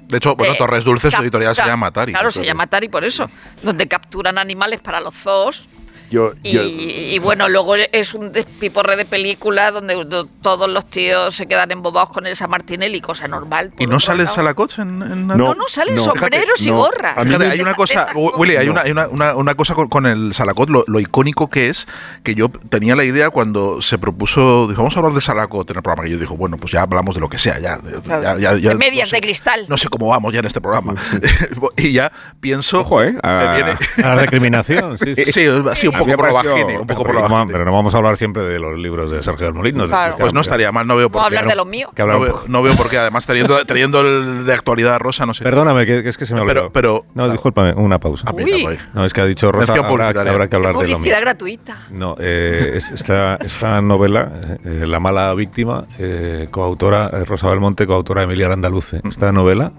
[0.08, 2.12] De hecho, bueno, eh, Torres Dulce, su editorial se llama Atari.
[2.12, 3.26] Claro, se llama Atari por eso.
[3.62, 5.68] Donde capturan animales para los zoos.
[6.12, 10.84] Yo, Y, yo- y bueno, luego es un despiporre de película donde do- todos los
[10.90, 13.72] tíos se quedan embobados con Elsa Martinelli, cosa normal.
[13.78, 14.26] ¿Y no sale.
[14.26, 16.04] Salakot en, en No, no, salen no.
[16.04, 16.76] sombreros y no.
[16.76, 17.16] gorras.
[17.16, 18.72] A mí Fíjate, me- hay una cosa, Willy, hay, No.
[18.72, 21.88] una, hay una, una- una cosa con, con el Salakot, lo, lo icónico que es,
[22.22, 25.76] que yo tenía la idea cuando se propuso, dijo, vamos a hablar de Salakot en
[25.78, 27.78] el programa, que yo dijo, bueno, pues ya hablamos de lo que sea, ya.
[28.06, 29.64] ya, ya- ya- De medias no sé- de cristal.
[29.68, 30.94] No sé cómo vamos ya en este programa.
[31.78, 32.80] y ya pienso...
[32.80, 33.12] Ojo, ¿eh?
[33.12, 35.24] viene- A la recriminación, sí, sí.
[35.32, 35.42] sí,
[35.74, 37.52] sí, un poco por lo pareció- bajini, un poco por pero, lo no, bajini.
[37.52, 39.86] pero no vamos a hablar siempre de los libros de Sergio del Molino.
[39.86, 40.16] Claro.
[40.18, 41.26] Pues no estaría mal, no veo por qué.
[41.26, 41.90] hablar de los míos.
[41.94, 42.44] Que hablar No veo, poco.
[42.48, 45.44] no veo por qué, además teniendo, teniendo el de actualidad rosa, no sé.
[45.44, 46.72] Perdóname, que, que es que se me ha Pero- olvidado.
[46.72, 48.26] pero- no, discúlpame, una pausa.
[48.28, 48.78] Ah, Uy.
[48.94, 50.96] No, es que ha dicho Rosa, habrá, habrá que hablar de lo mío.
[50.98, 51.76] Publicidad gratuita.
[51.90, 54.30] No, eh, es- esta, esta novela,
[54.64, 59.00] eh, La mala víctima, eh, coautora eh, Rosa Belmonte, coautora Emilia Landaluce.
[59.08, 59.72] Esta novela,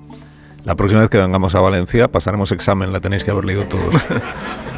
[0.64, 3.94] la próxima vez que vengamos a Valencia pasaremos examen, la tenéis que haber leído todos.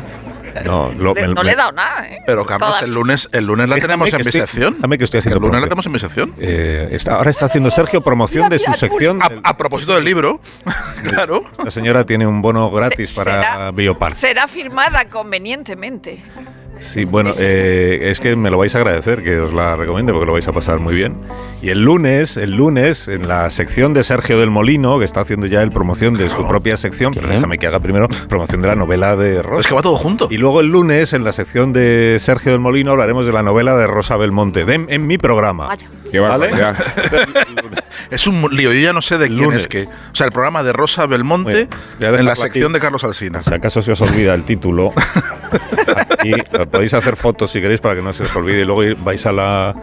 [0.63, 2.19] No, lo- Le- me- no me- le he dado nada, ¿eh?
[2.25, 4.75] Pero Carlos, el lunes, el lunes la tenemos en mi sección.
[4.75, 6.33] déjame que estoy haciendo El lunes la tenemos en mi sección.
[6.39, 9.21] eh, está- ahora está haciendo Sergio promoción de su sección.
[9.21, 10.39] A, a propósito del libro,
[11.03, 11.43] claro.
[11.63, 14.15] La señora tiene un bono gratis Se- para será- Biopar.
[14.15, 16.23] Será firmada convenientemente.
[16.79, 20.25] Sí, bueno, eh, es que me lo vais a agradecer que os la recomiende porque
[20.25, 21.15] lo vais a pasar muy bien.
[21.61, 25.47] Y el lunes, el lunes, en la sección de Sergio del Molino, que está haciendo
[25.47, 28.75] ya el promoción de su propia sección, pero déjame que haga primero promoción de la
[28.75, 29.61] novela de Rosa.
[29.61, 30.27] Es que va todo junto.
[30.29, 33.75] Y luego el lunes, en la sección de Sergio del Molino, hablaremos de la novela
[33.77, 35.67] de Rosa Belmonte, de- en mi programa.
[35.67, 35.87] Vaya.
[36.11, 36.51] Qué ¿Vale?
[38.11, 39.63] Es un lío, yo ya no sé de quién Lunes.
[39.63, 39.83] es que.
[39.83, 41.67] O sea, el programa de Rosa Belmonte
[41.99, 42.73] en la sección aquí.
[42.73, 43.41] de Carlos Alsina.
[43.41, 44.93] Si acaso se os olvida el título,
[46.33, 49.25] aquí podéis hacer fotos si queréis para que no se os olvide y luego vais
[49.25, 49.75] a la,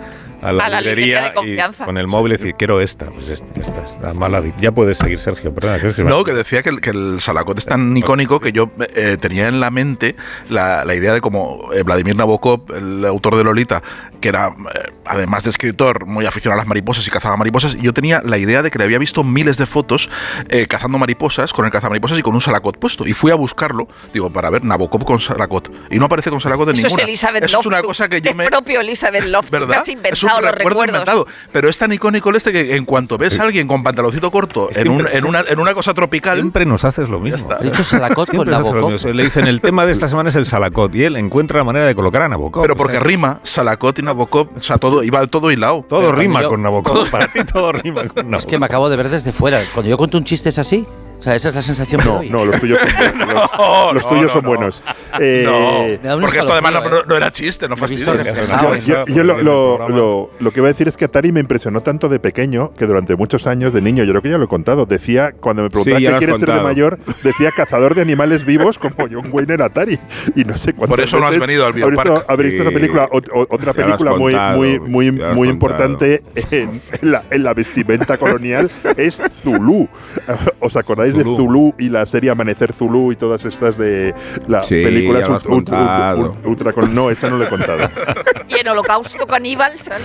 [0.42, 1.82] a la A la librería librería de confianza.
[1.84, 3.06] y con el móvil y decir, quiero esta.
[3.06, 4.54] Pues esta, esta es la mala vida.
[4.58, 5.78] Ya puedes seguir, Sergio, perdona.
[5.78, 9.16] que No, que decía que el, que el Salakot es tan icónico que yo eh,
[9.20, 10.16] tenía en la mente
[10.48, 13.82] la, la idea de como eh, Vladimir Nabokov, el autor de Lolita,
[14.20, 17.82] que era, eh, además de escritor, muy aficionado a las mariposas y cazaba mariposas, y
[17.82, 20.10] yo tenía la idea de que le había visto miles de fotos
[20.48, 23.06] eh, cazando mariposas, con el cazamariposas y con un Salakot puesto.
[23.06, 25.70] Y fui a buscarlo, digo, para ver Nabokov con Salakot.
[25.90, 27.02] Y no aparece con Salakot en Eso ninguna.
[27.02, 27.88] es Elizabeth Eso es una Loftus.
[27.98, 28.46] cosa que yo Es me...
[28.46, 29.50] propio Elizabeth Loftus.
[29.50, 29.78] ¿Verdad?
[29.78, 31.26] Has es un inventado los recuerdo recuerdos.
[31.26, 31.26] inventado.
[31.52, 34.68] Pero es tan icónico el este que en cuanto ves a alguien con pantaloncito corto
[34.74, 37.54] en, un- en, una, en una cosa tropical, Siempre nos haces lo mismo.
[37.60, 39.04] De hecho, Salakot con Nabokov.
[39.14, 41.86] Le dicen, el tema de esta semana es el Salacot y él encuentra la manera
[41.86, 42.62] de colocar a Nabokov.
[42.62, 45.84] pero O porque sea, rima, Salakot y Nabokov, o sea, todo, iba todo hilado.
[45.88, 47.08] Todo Pero rima yo- con Nabokov.
[47.10, 48.34] Para ti todo rima con Nabokov.
[48.38, 49.62] Es que me acabo de ver desde fuera.
[49.74, 50.86] Cuando yo cuento un chiste es así.
[51.22, 53.28] O sea, esa es la sensación No, no, los tuyos son buenos.
[53.28, 54.48] Los, No, los no, tuyos no, son no.
[54.48, 54.82] buenos.
[55.20, 58.74] Eh, da un Porque esto además no, escalofrío, no- no era chiste, no reflejado.
[58.78, 61.38] Yo, yo- yo lo, lo- lo- lo que voy a decir es que Atari me
[61.38, 64.46] impresionó tanto de pequeño que durante muchos años de niño, yo creo que ya lo
[64.46, 66.66] he contado, decía, cuando me preguntaban Sí, qué quieres ser de contado.
[66.68, 70.00] mayor, decía cazador de animales vivos como John Wayne en Atari.
[70.34, 72.30] Y no sé cuántas Por eso no has venido al habré visto- Biopark.
[72.30, 72.68] Habré visto Sí.
[72.68, 75.44] una película, o- o- otra película muy, contado, muy, muy, muy contado.
[75.44, 79.88] importante en, en la, en la vestimenta colonial es Zulu.
[80.58, 81.36] ¿Os acordáis de Zulu.
[81.36, 84.14] Zulu y la serie Amanecer Zulu y todas estas de
[84.48, 86.18] las Sí, películas ya lo has ult- ult- contado.
[86.32, 87.88] ult- ultra, ultra- No, esa no lo he contado.
[88.48, 90.02] Y en Holocausto Caníbal, ¿sabes?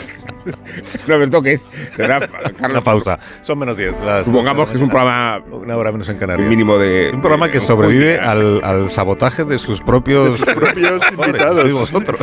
[1.07, 1.67] No me toques.
[1.97, 3.19] De verdad, Una Carlos, pausa.
[3.41, 3.93] Son menos 10.
[4.05, 5.43] las Supongamos que es un de la programa.
[5.63, 6.47] Una hora menos en Canarias.
[6.47, 7.11] mínimo de.
[7.13, 11.61] Un programa que de- sobrevive al, al sabotaje de sus propios, propios Pobres, invitados.
[11.61, 12.19] sois vosotros.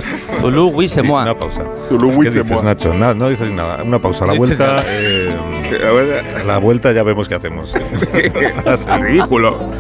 [0.89, 1.23] Sí, moi.
[1.23, 1.63] Una pausa.
[1.89, 2.63] Tulu, ¿Qué dices.
[2.63, 2.93] Nacho?
[2.95, 3.83] No dices nada.
[3.83, 4.25] Una pausa.
[4.25, 5.35] A la vuelta, eh,
[5.69, 7.75] Sí, la verdad, a la vuelta ya vemos qué hacemos.
[8.15, 9.71] es ridículo.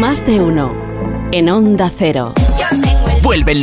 [0.00, 0.74] Más de uno.
[1.32, 2.34] En Onda Cero.
[3.22, 3.62] Vuelve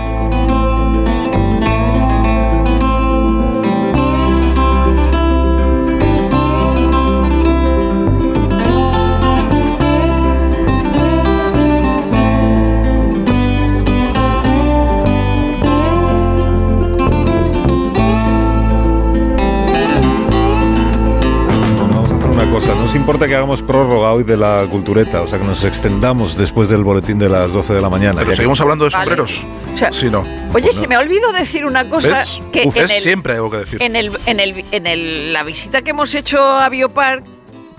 [23.31, 27.17] Que hagamos prórroga hoy de la cultureta, o sea, que nos extendamos después del boletín
[27.17, 28.15] de las 12 de la mañana.
[28.19, 29.05] Pero que- seguimos hablando de Vale.
[29.05, 29.47] sombreros.
[29.73, 30.19] O sea, Sí, no.
[30.19, 32.41] Oye, Pues se me ha olvidado decir una cosa ¿Ves?
[32.51, 33.81] que Uf, en es el, siempre algo que decir.
[33.81, 37.23] en el, en el, en el- la visita que hemos hecho a Biopark,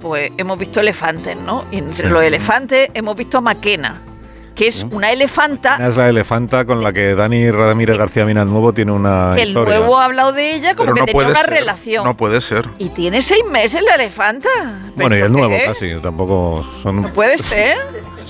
[0.00, 1.64] pues hemos visto elefantes, ¿no?
[1.70, 2.12] Y entre Sí.
[2.14, 4.00] los elefantes hemos visto a Maquena,
[4.62, 8.72] que es una elefanta Es la elefanta con la que Dani Ramírez García Mina Nuevo
[8.72, 11.30] tiene una que el nuevo ha hablado de ella como Pero que no tenía puede
[11.30, 11.50] una ser.
[11.50, 12.04] relación.
[12.04, 12.66] No puede ser.
[12.78, 14.48] Y tiene seis meses la elefanta.
[14.56, 15.64] ¿Pero Bueno, y el nuevo qué?
[15.64, 17.02] casi, tampoco son...
[17.02, 17.76] No puede ser.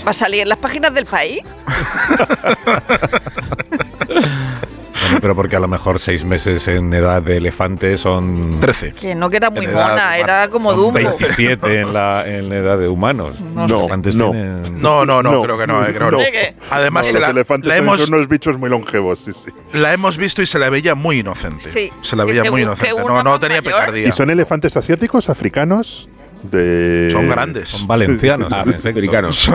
[0.07, 1.41] Va a salir en las páginas del país.
[5.21, 8.59] Pero porque a lo mejor seis meses en edad de elefante son...
[8.61, 8.93] 13.
[8.95, 10.93] Que no que era muy mona, era como son Dumbo.
[10.95, 13.41] 27 en la, en la edad de humanos.
[13.41, 14.31] No elefantes No.
[14.31, 15.43] tienen- No, no, no, No.
[15.43, 15.83] creo que no.
[15.85, 16.19] eh, creo que no.
[16.19, 16.25] No.
[16.31, 16.55] ¿Qué?
[16.71, 19.51] Además, No, los la, elefantes la hemos, son unos bichos muy longevos, sí, sí.
[19.75, 21.71] la hemos visto y se la veía muy inocente.
[21.71, 21.91] Sí.
[22.03, 22.95] Se la Que veía muy inocente.
[23.03, 23.79] No, no tenía mayor.
[23.81, 24.09] picardía.
[24.09, 26.09] ¿Y son elefantes asiáticos, africanos?
[26.43, 27.09] De...
[27.13, 27.69] Son grandes.
[27.69, 28.53] Son valencianos.
[28.53, 28.89] en efecto.
[28.99, 29.51] Africanos.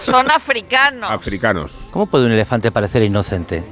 [0.00, 1.08] Son africanos.
[1.10, 1.88] Africanos.
[1.92, 3.62] ¿Cómo puede un elefante parecer inocente?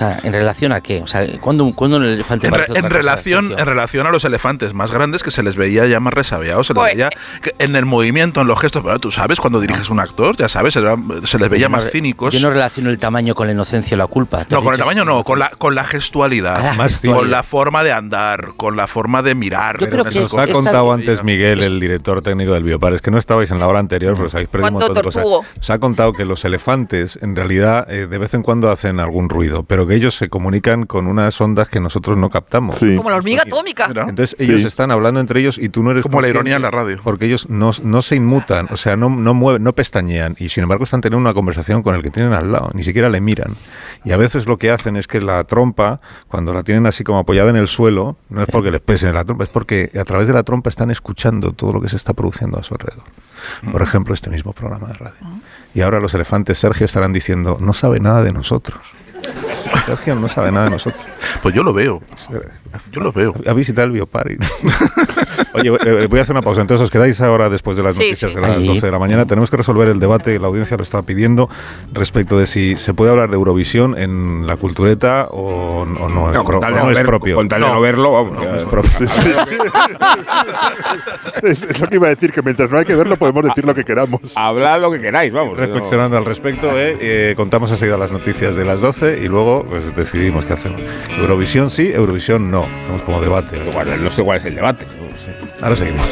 [0.00, 1.02] Sea, ¿en relación a qué?
[1.02, 4.72] O sea, ¿cuándo, cuándo un elefante En, re- en relación, en relación a los elefantes
[4.72, 7.10] más grandes que se les veía ya más resabiados, se les Pues, veía
[7.42, 10.48] que en el movimiento, en los gestos, pero tú sabes cuando diriges un actor, ya
[10.48, 10.80] sabes, se,
[11.24, 12.32] se les veía no más cínicos.
[12.32, 14.46] Yo no relaciono el tamaño con la inocencia o la culpa.
[14.48, 17.20] No, con el tamaño no, con la, con la gestualidad, Ah, la Más gestualidad.
[17.20, 19.78] con la forma de andar, con la forma de mirar.
[19.80, 22.94] Yo creo que Nos ha contado antes Miguel, el director técnico del Biopar.
[22.94, 25.12] Es que no estabais en la hora anterior, pero os habéis perdido un Cuánto montón
[25.12, 25.50] de cosas.
[25.60, 29.28] Os ha contado que los elefantes, en realidad, eh, de vez en cuando hacen algún
[29.28, 32.76] ruido, pero que ellos se comunican con unas ondas que nosotros no captamos.
[32.76, 32.96] Sí.
[32.96, 33.86] Como la hormiga atómica.
[34.08, 34.44] Entonces Sí.
[34.52, 37.00] ellos están hablando entre ellos y tú no eres Como la ironía en la radio.
[37.02, 40.62] Porque ellos no, no se inmutan, o sea, no, no mueven, no pestañean y sin
[40.62, 43.56] embargo están teniendo una conversación con el que tienen al lado, ni siquiera le miran.
[44.04, 47.18] Y a veces lo que hacen es que la trompa, cuando la tienen así como
[47.18, 50.28] apoyada en el suelo, no es porque les pesen la trompa, es porque a través
[50.28, 53.04] de la trompa están escuchando todo lo que se está produciendo a su alrededor.
[53.72, 55.16] Por ejemplo, este mismo programa de radio.
[55.74, 58.78] Y ahora los elefantes, Sergio, estarán diciendo, no sabe nada de nosotros.
[59.86, 61.02] Sergio no sabe nada de nosotros.
[61.42, 62.00] Pues yo lo veo,
[62.92, 63.34] yo lo veo.
[63.46, 64.36] A visitar el Biopari.
[65.54, 66.60] Oye, eh, voy a hacer una pausa.
[66.60, 68.36] Entonces, os quedáis ahora después de las Sí, noticias sí.
[68.36, 68.66] de las Ahí.
[68.66, 69.26] 12 de la mañana.
[69.26, 71.48] Tenemos que resolver el debate, la audiencia lo está pidiendo,
[71.92, 76.34] respecto de si se puede hablar de Eurovisión en la cultureta o, o no, es,
[76.36, 77.36] No, pro- no no es ver- propio.
[77.36, 77.74] Con tal de No.
[77.74, 78.46] no verlo, vamos.
[78.46, 78.90] Es propio.
[79.00, 79.30] Sí, sí.
[81.42, 83.64] es, es lo que iba a decir, que mientras no hay que verlo podemos decir
[83.64, 84.20] lo que queramos.
[84.36, 85.56] Hablad lo que queráis, vamos.
[85.58, 89.94] Reflexionando al respecto, eh, eh, contamos enseguida las noticias de las 12 y luego pues,
[89.94, 90.82] decidimos qué hacemos.
[91.18, 92.62] Eurovisión sí, Eurovisión no.
[92.62, 93.58] Vamos como debate.
[93.58, 94.86] No, igual, no sé cuál es el debate.
[95.60, 96.06] Ahora seguimos.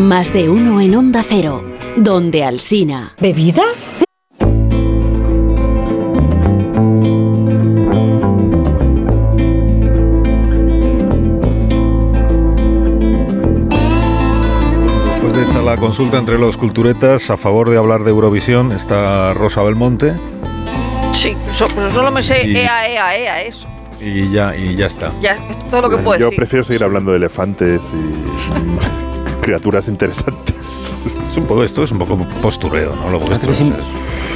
[0.00, 1.64] Más de uno en Onda Cero.
[1.96, 3.14] Donde Alsina.
[3.20, 3.90] ¿Bebidas?
[3.90, 4.13] Después
[15.64, 20.14] la consulta entre los culturetas a favor de hablar de Eurovisión, está Rosa Belmonte
[21.14, 23.66] Sí, so- pero solo me sé Y- ea, ea, ea, eso.
[24.00, 25.10] y ya, y ya está.
[25.20, 26.36] Ya, es todo lo que puedo Yo decir.
[26.36, 29.13] prefiero seguir hablando de elefantes y
[29.44, 31.00] criaturas interesantes.
[31.34, 33.10] Es un poco esto, es un poco postureo, ¿no?
[33.10, 33.72] Lo que es sí-.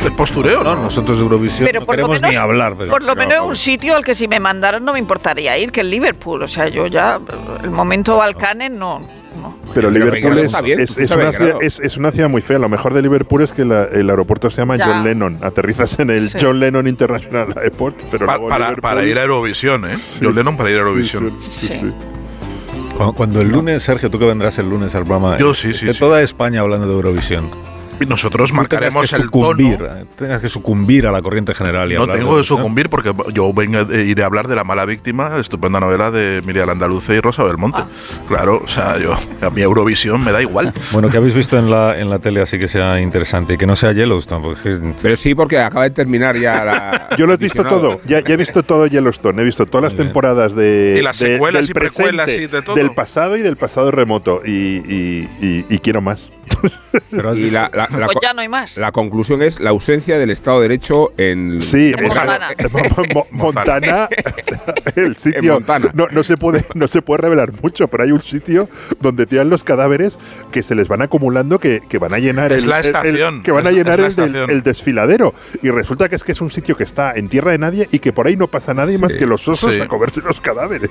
[0.05, 0.83] El postureo, No, ¿no?
[0.83, 2.75] nosotros de Eurovisión Pero no por lo queremos menos- ni hablar.
[2.77, 5.57] pero- Por lo pero- menos un sitio al que si me mandaran no me importaría
[5.59, 6.43] ir, que es Liverpool.
[6.43, 7.21] O sea, yo ya,
[7.63, 8.99] el momento Balcanes no.
[9.41, 9.57] no.
[9.73, 12.59] Pero Liverpool es, bien, es- es una ciudad, es, es una ciudad muy fea.
[12.59, 14.87] Lo mejor de Liverpool es que la- el aeropuerto se llama Ya.
[14.87, 15.39] John Lennon.
[15.41, 16.39] Aterrizas en el Sí.
[16.41, 17.97] John Lennon International Airport.
[18.11, 19.95] Pero Pa- luego para, para ir a Eurovisión, ¿eh?
[20.21, 21.33] John Lennon para ir a Eurovisión.
[21.53, 21.79] Sí, sí, Sí.
[21.81, 21.93] sí.
[22.99, 25.87] Cuando, cuando el lunes, Sergio, tú que vendrás el lunes al programa, Yo sí, sí,
[25.87, 26.01] esté sí.
[26.01, 27.49] toda España hablando de Eurovisión.
[28.07, 29.91] Nosotros marcaremos el sucumbir, tono.
[30.17, 33.81] tengas que sucumbir a la corriente general y No tengo que sucumbir porque yo vengo,
[33.93, 37.43] eh, iré a hablar de La mala víctima, estupenda novela de Miriam Andaluce y Rosa
[37.45, 37.83] Belmonte.
[38.29, 40.73] Claro, o sea, yo a mi Eurovisión me da igual.
[40.93, 43.67] Bueno, que habéis visto en la, en la tele así que sea interesante y que
[43.67, 47.09] no sea Yellowstone, porque es- Pero sí, porque acaba de terminar ya la.
[47.19, 49.97] Yo lo he visto todo, ya, ya he visto todo Yellowstone, he visto todas las
[49.97, 52.77] temporadas de, Y las de- secuelas del y precuelas presente, y de todo.
[52.77, 56.33] del pasado y del pasado remoto y, y- y- y quiero más.
[57.11, 58.77] pero Y la, la- la Pues ya no hay más.
[58.77, 61.61] la conclusión es la ausencia del Estado de Derecho en.
[61.61, 62.49] Sí, En es- Montana.
[63.15, 64.09] Mo- Montana,
[64.97, 65.91] el sitio Montana.
[65.95, 68.69] no, no se puede no se puede revelar mucho, pero hay un sitio
[69.01, 70.19] donde tiran los cadáveres
[70.53, 72.95] que se les van acumulando que, que van a llenar Es el, la el- el-
[72.95, 76.41] estación, que van a llenar es la el, desfiladero y resulta que es que es
[76.41, 78.99] un sitio que está en tierra de nadie y que por ahí no pasa nadie
[78.99, 79.81] más que los osos sí.
[79.81, 80.91] a comerse los cadáveres.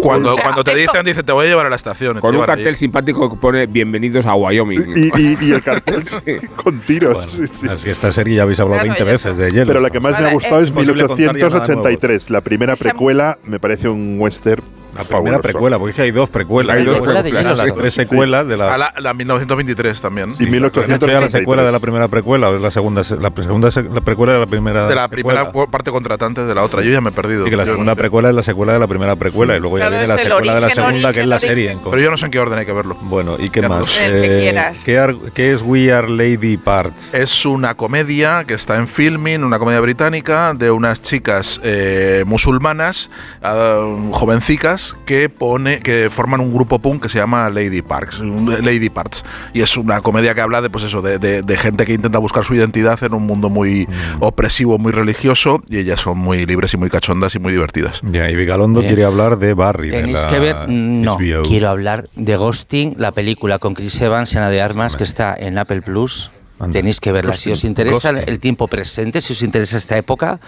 [0.00, 2.20] Cuando, O sea, cuando te dicen, dice, te voy a llevar a la estación.
[2.20, 4.92] Con un cartel simpático que pone Bienvenidos a Wyoming.
[4.96, 6.02] Y, y- y el cartel
[6.56, 7.14] con tiros.
[7.14, 7.66] Bueno, sí, sí.
[7.72, 9.66] es que esta serie ya habéis hablado Claro, 20 ya veces de Yellowstone.
[9.66, 12.72] Pero la que más me ha gustado eh, es contar ya nada 1883, la primera
[12.74, 14.62] Esa- precuela, me parece un western
[15.02, 15.42] La primera fabuloso.
[15.42, 16.76] precuela, porque es que hay dos precuelas.
[16.76, 17.24] Hay dos precuelas.
[17.24, 17.72] las Yellowstone.
[17.80, 18.74] tres secuelas de la...
[18.74, 20.30] A la, la 1923 también.
[20.38, 21.32] Y ¿Han hecho ya la 1883.
[21.32, 23.04] secuela de la primera precuela o es la segunda?
[23.04, 25.70] se- La segunda se- la precuela de la primera de la primera precuela?
[25.70, 26.82] parte contratante de la otra.
[26.82, 27.46] Yo ya me he perdido.
[27.46, 29.88] Y que la segunda precuela es la secuela de la primera precuela y luego ya
[29.88, 31.78] Claro, viene la secuela de la origen, segunda, que es la serie.
[31.90, 32.96] Pero yo no sé en qué orden hay que verlo.
[33.02, 33.86] Bueno, ¿y qué Ya más?
[33.86, 34.04] no.
[34.04, 34.82] El que quieras.
[34.84, 37.14] ¿qué, qué es We Are Lady Parts?
[37.14, 43.10] Es una comedia que está en filming, una comedia británica de unas chicas eh, musulmanas,
[43.42, 48.88] ah, jovencicas, que pone, que forman un grupo punk que se llama Lady Parks, Lady
[48.90, 49.24] Parts.
[49.54, 52.18] Y es una comedia que habla de pues eso, de, de- de gente que intenta
[52.18, 54.22] buscar su identidad en un mundo muy Mm.
[54.22, 58.00] opresivo, muy religioso, y ellas son muy libres y muy cachondas y muy divertidas.
[58.10, 58.92] Ya, y Vigalondo Bien.
[58.94, 59.90] quiere hablar de Barry.
[59.90, 61.42] de Tenéis la que ver, no, HBO.
[61.42, 65.34] quiero hablar de Ghosting, la película con Chris Evans y Ana de Armas que está
[65.38, 66.30] en Apple Plus.
[66.58, 66.72] Anda.
[66.74, 67.36] Tenéis que verla.
[67.38, 70.40] Si os interesa el tiempo presente, si os interesa esta época,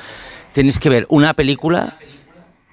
[0.53, 1.97] tenéis que ver una película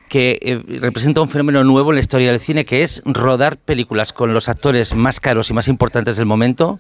[0.10, 4.12] que eh, representa un fenómeno nuevo en la historia del cine, que es rodar películas
[4.12, 6.80] con los actores más caros y más importantes del momento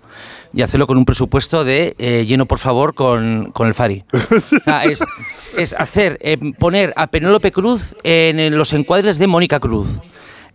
[0.53, 4.03] y hacerlo con un presupuesto de eh, lleno, por favor, con, con el Fari.
[4.65, 5.03] Sea, es,
[5.57, 9.99] es hacer, eh, poner a Penélope Cruz en, los encuadres de Mónica Cruz.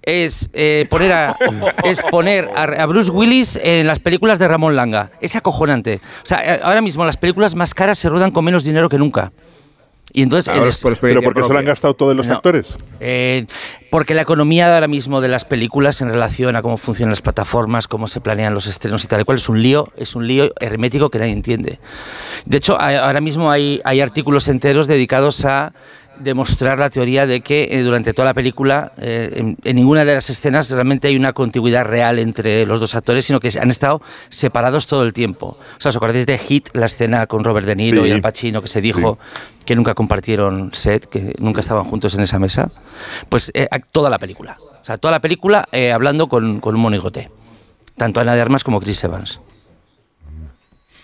[0.03, 1.37] Es, eh, poner a,
[1.85, 5.11] es poner a, a Bruce Willis en las películas de Ramón Langa.
[5.20, 6.01] Es acojonante.
[6.22, 8.99] O sea, eh, ahora mismo las películas más caras se rodan con menos dinero que
[8.99, 9.33] nunca.
[10.13, 12.35] Y entonces Ahora eres- es por Pero porque se lo han gastado todos los No.
[12.35, 12.79] actores.
[13.01, 13.47] eh,
[13.91, 17.89] porque la economía ahora mismo de las películas en relación a cómo funcionan las plataformas,
[17.89, 20.53] cómo se planean los estrenos y tal y cual es un lío, es un lío
[20.61, 21.81] hermético que nadie entiende.
[22.45, 25.73] De hecho, ahora mismo hay, hay artículos enteros dedicados a
[26.19, 30.15] demostrar la teoría de que eh, durante toda la película, eh, en, en ninguna de
[30.15, 34.01] las escenas realmente hay una contigüidad real entre los dos actores, sino que han estado
[34.29, 35.57] separados todo el tiempo.
[35.77, 38.09] O sea, ¿os acordáis de Hit, la escena con Robert De Niro Sí.
[38.09, 39.19] y Al Pacino, que se dijo
[39.65, 42.71] que nunca compartieron set, que nunca estaban juntos en esa mesa?
[43.29, 44.59] Pues eh, toda la película.
[44.83, 47.31] O sea, toda la película eh, hablando con, con un monigote.
[47.97, 49.41] Tanto Ana de Armas como Chris Evans.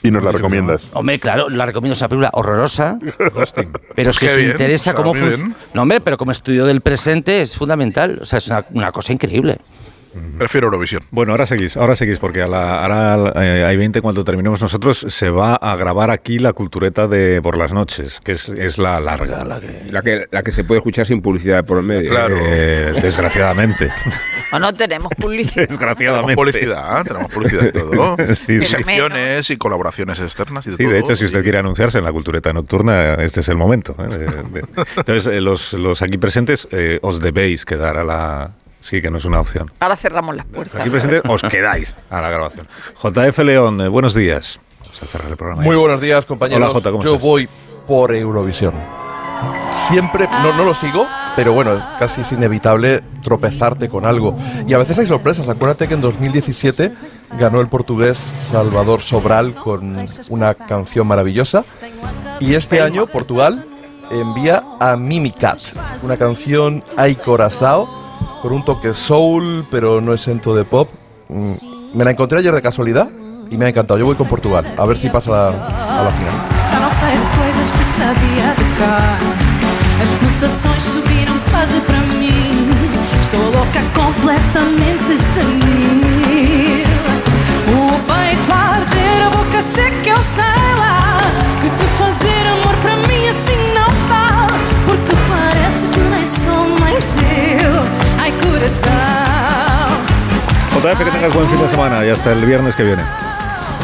[0.02, 0.90] Y nos la recomiendas.
[0.94, 2.98] Hombre, claro, la recomiendo, es una película horrorosa.
[3.94, 5.44] Pero si Qué os bien, interesa o sea, cómo muy funciona.
[5.44, 5.56] bien.
[5.74, 8.18] No, hombre, pero como estudio del presente es fundamental.
[8.22, 9.58] O sea, es una, una cosa increíble.
[10.38, 11.02] Prefiero Eurovisión.
[11.10, 14.98] Bueno, ahora seguís, ahora seguís, porque a la, ahora eh, hay 20 cuando terminemos nosotros
[15.08, 18.98] se va a grabar aquí la cultureta de por las noches, que es, es la
[19.00, 19.82] larga, la que...
[19.90, 22.10] La que, la que se puede escuchar sin publicidad por el medio.
[22.10, 22.36] Claro.
[22.38, 23.88] eh, desgraciadamente.
[24.52, 25.66] O no tenemos publicidad.
[25.68, 26.34] desgraciadamente.
[26.34, 28.16] Tenemos publicidad, tenemos publicidad y todo.
[28.34, 28.66] Sí, y sí.
[28.66, 30.92] secciones y colaboraciones externas y de Sí, todo.
[30.92, 33.94] de hecho, si usted quiere anunciarse en la cultureta nocturna, este es el momento.
[33.98, 34.08] ¿eh?
[34.08, 34.64] De- de-
[34.96, 38.50] Entonces, los, los aquí presentes eh, os debéis quedar a la...
[38.80, 39.70] Sí, que no es una opción.
[39.80, 40.80] Ahora cerramos las puertas.
[40.80, 42.66] Aquí presentes os quedáis a la grabación.
[43.02, 44.60] JF León, eh, buenos días.
[44.80, 45.62] Vamos a cerrar el programa.
[45.62, 45.80] Muy ya.
[45.80, 46.62] buenos días, compañeros.
[46.64, 47.22] Hola, Jota, ¿cómo Yo estás?
[47.24, 47.48] voy
[47.86, 48.74] por Eurovisión.
[49.88, 54.38] Siempre, no, no lo sigo, pero bueno, casi es inevitable tropezarte con algo.
[54.66, 55.48] Y a veces hay sorpresas.
[55.48, 56.92] Acuérdate que en 2017
[57.38, 59.96] ganó el portugués Salvador Sobral con
[60.28, 61.64] una canción maravillosa.
[62.40, 63.66] Y este año Portugal
[64.10, 65.58] envía a Mimicat,
[66.02, 67.88] una canción Ay Corazao,
[68.42, 70.88] con un toque soul, pero no exento de pop.
[71.28, 71.52] Mm,
[71.94, 73.08] Me la encontré ayer de casualidad
[73.50, 73.98] y me ha encantado.
[73.98, 76.34] Yo voy con Portugal, a ver si pasa a la, a la final.
[76.70, 79.18] Já não sei coisas que sabia de cá.
[80.02, 82.70] As pulsações subiram quase para mim.
[83.20, 86.86] Estou louca, completamente senil.
[87.74, 91.18] O peito a arder, a boca seca, eu sei lá.
[91.60, 91.68] Que
[100.80, 103.02] JF, que tengas buen fin de semana y hasta el viernes que viene.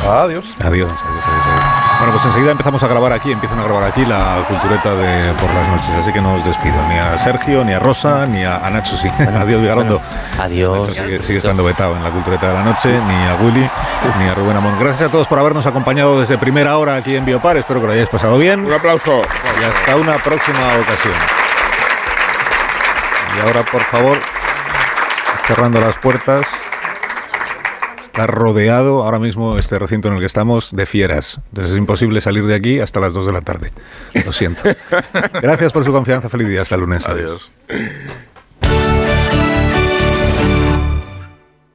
[0.07, 0.47] Adiós.
[0.63, 1.65] Adiós, adiós, adiós, adiós.
[1.99, 5.53] Bueno, pues enseguida empezamos a grabar aquí, empiezan a grabar aquí la cultureta de por
[5.55, 8.59] las noches, así que no os despido, ni a Sergio, ni a Rosa, ni a,
[8.59, 9.09] a Nacho, sí.
[9.41, 10.03] adiós, Vigarondo.
[10.39, 10.89] Adiós.
[10.89, 13.69] Nacho sigue, sigue estando vetado en la cultureta de la noche, ni a Willy,
[14.19, 14.77] ni a Rubén Amón.
[14.79, 17.93] Gracias a todos por habernos acompañado desde primera hora aquí en Biopar, espero que lo
[17.95, 18.67] hayáis pasado bien.
[18.67, 19.23] Un aplauso.
[19.61, 21.15] Y hasta una próxima ocasión.
[23.37, 24.19] Y ahora, por favor,
[25.47, 26.47] cerrando las puertas.
[28.03, 31.41] Está rodeado ahora mismo este recinto en el que estamos de fieras.
[31.49, 33.73] Entonces es imposible salir de aquí hasta las 2 de la tarde.
[34.25, 34.63] Lo siento.
[35.43, 36.29] Gracias por su confianza.
[36.29, 36.63] Feliz día.
[36.63, 37.07] Hasta el lunes.
[37.07, 37.51] Adiós.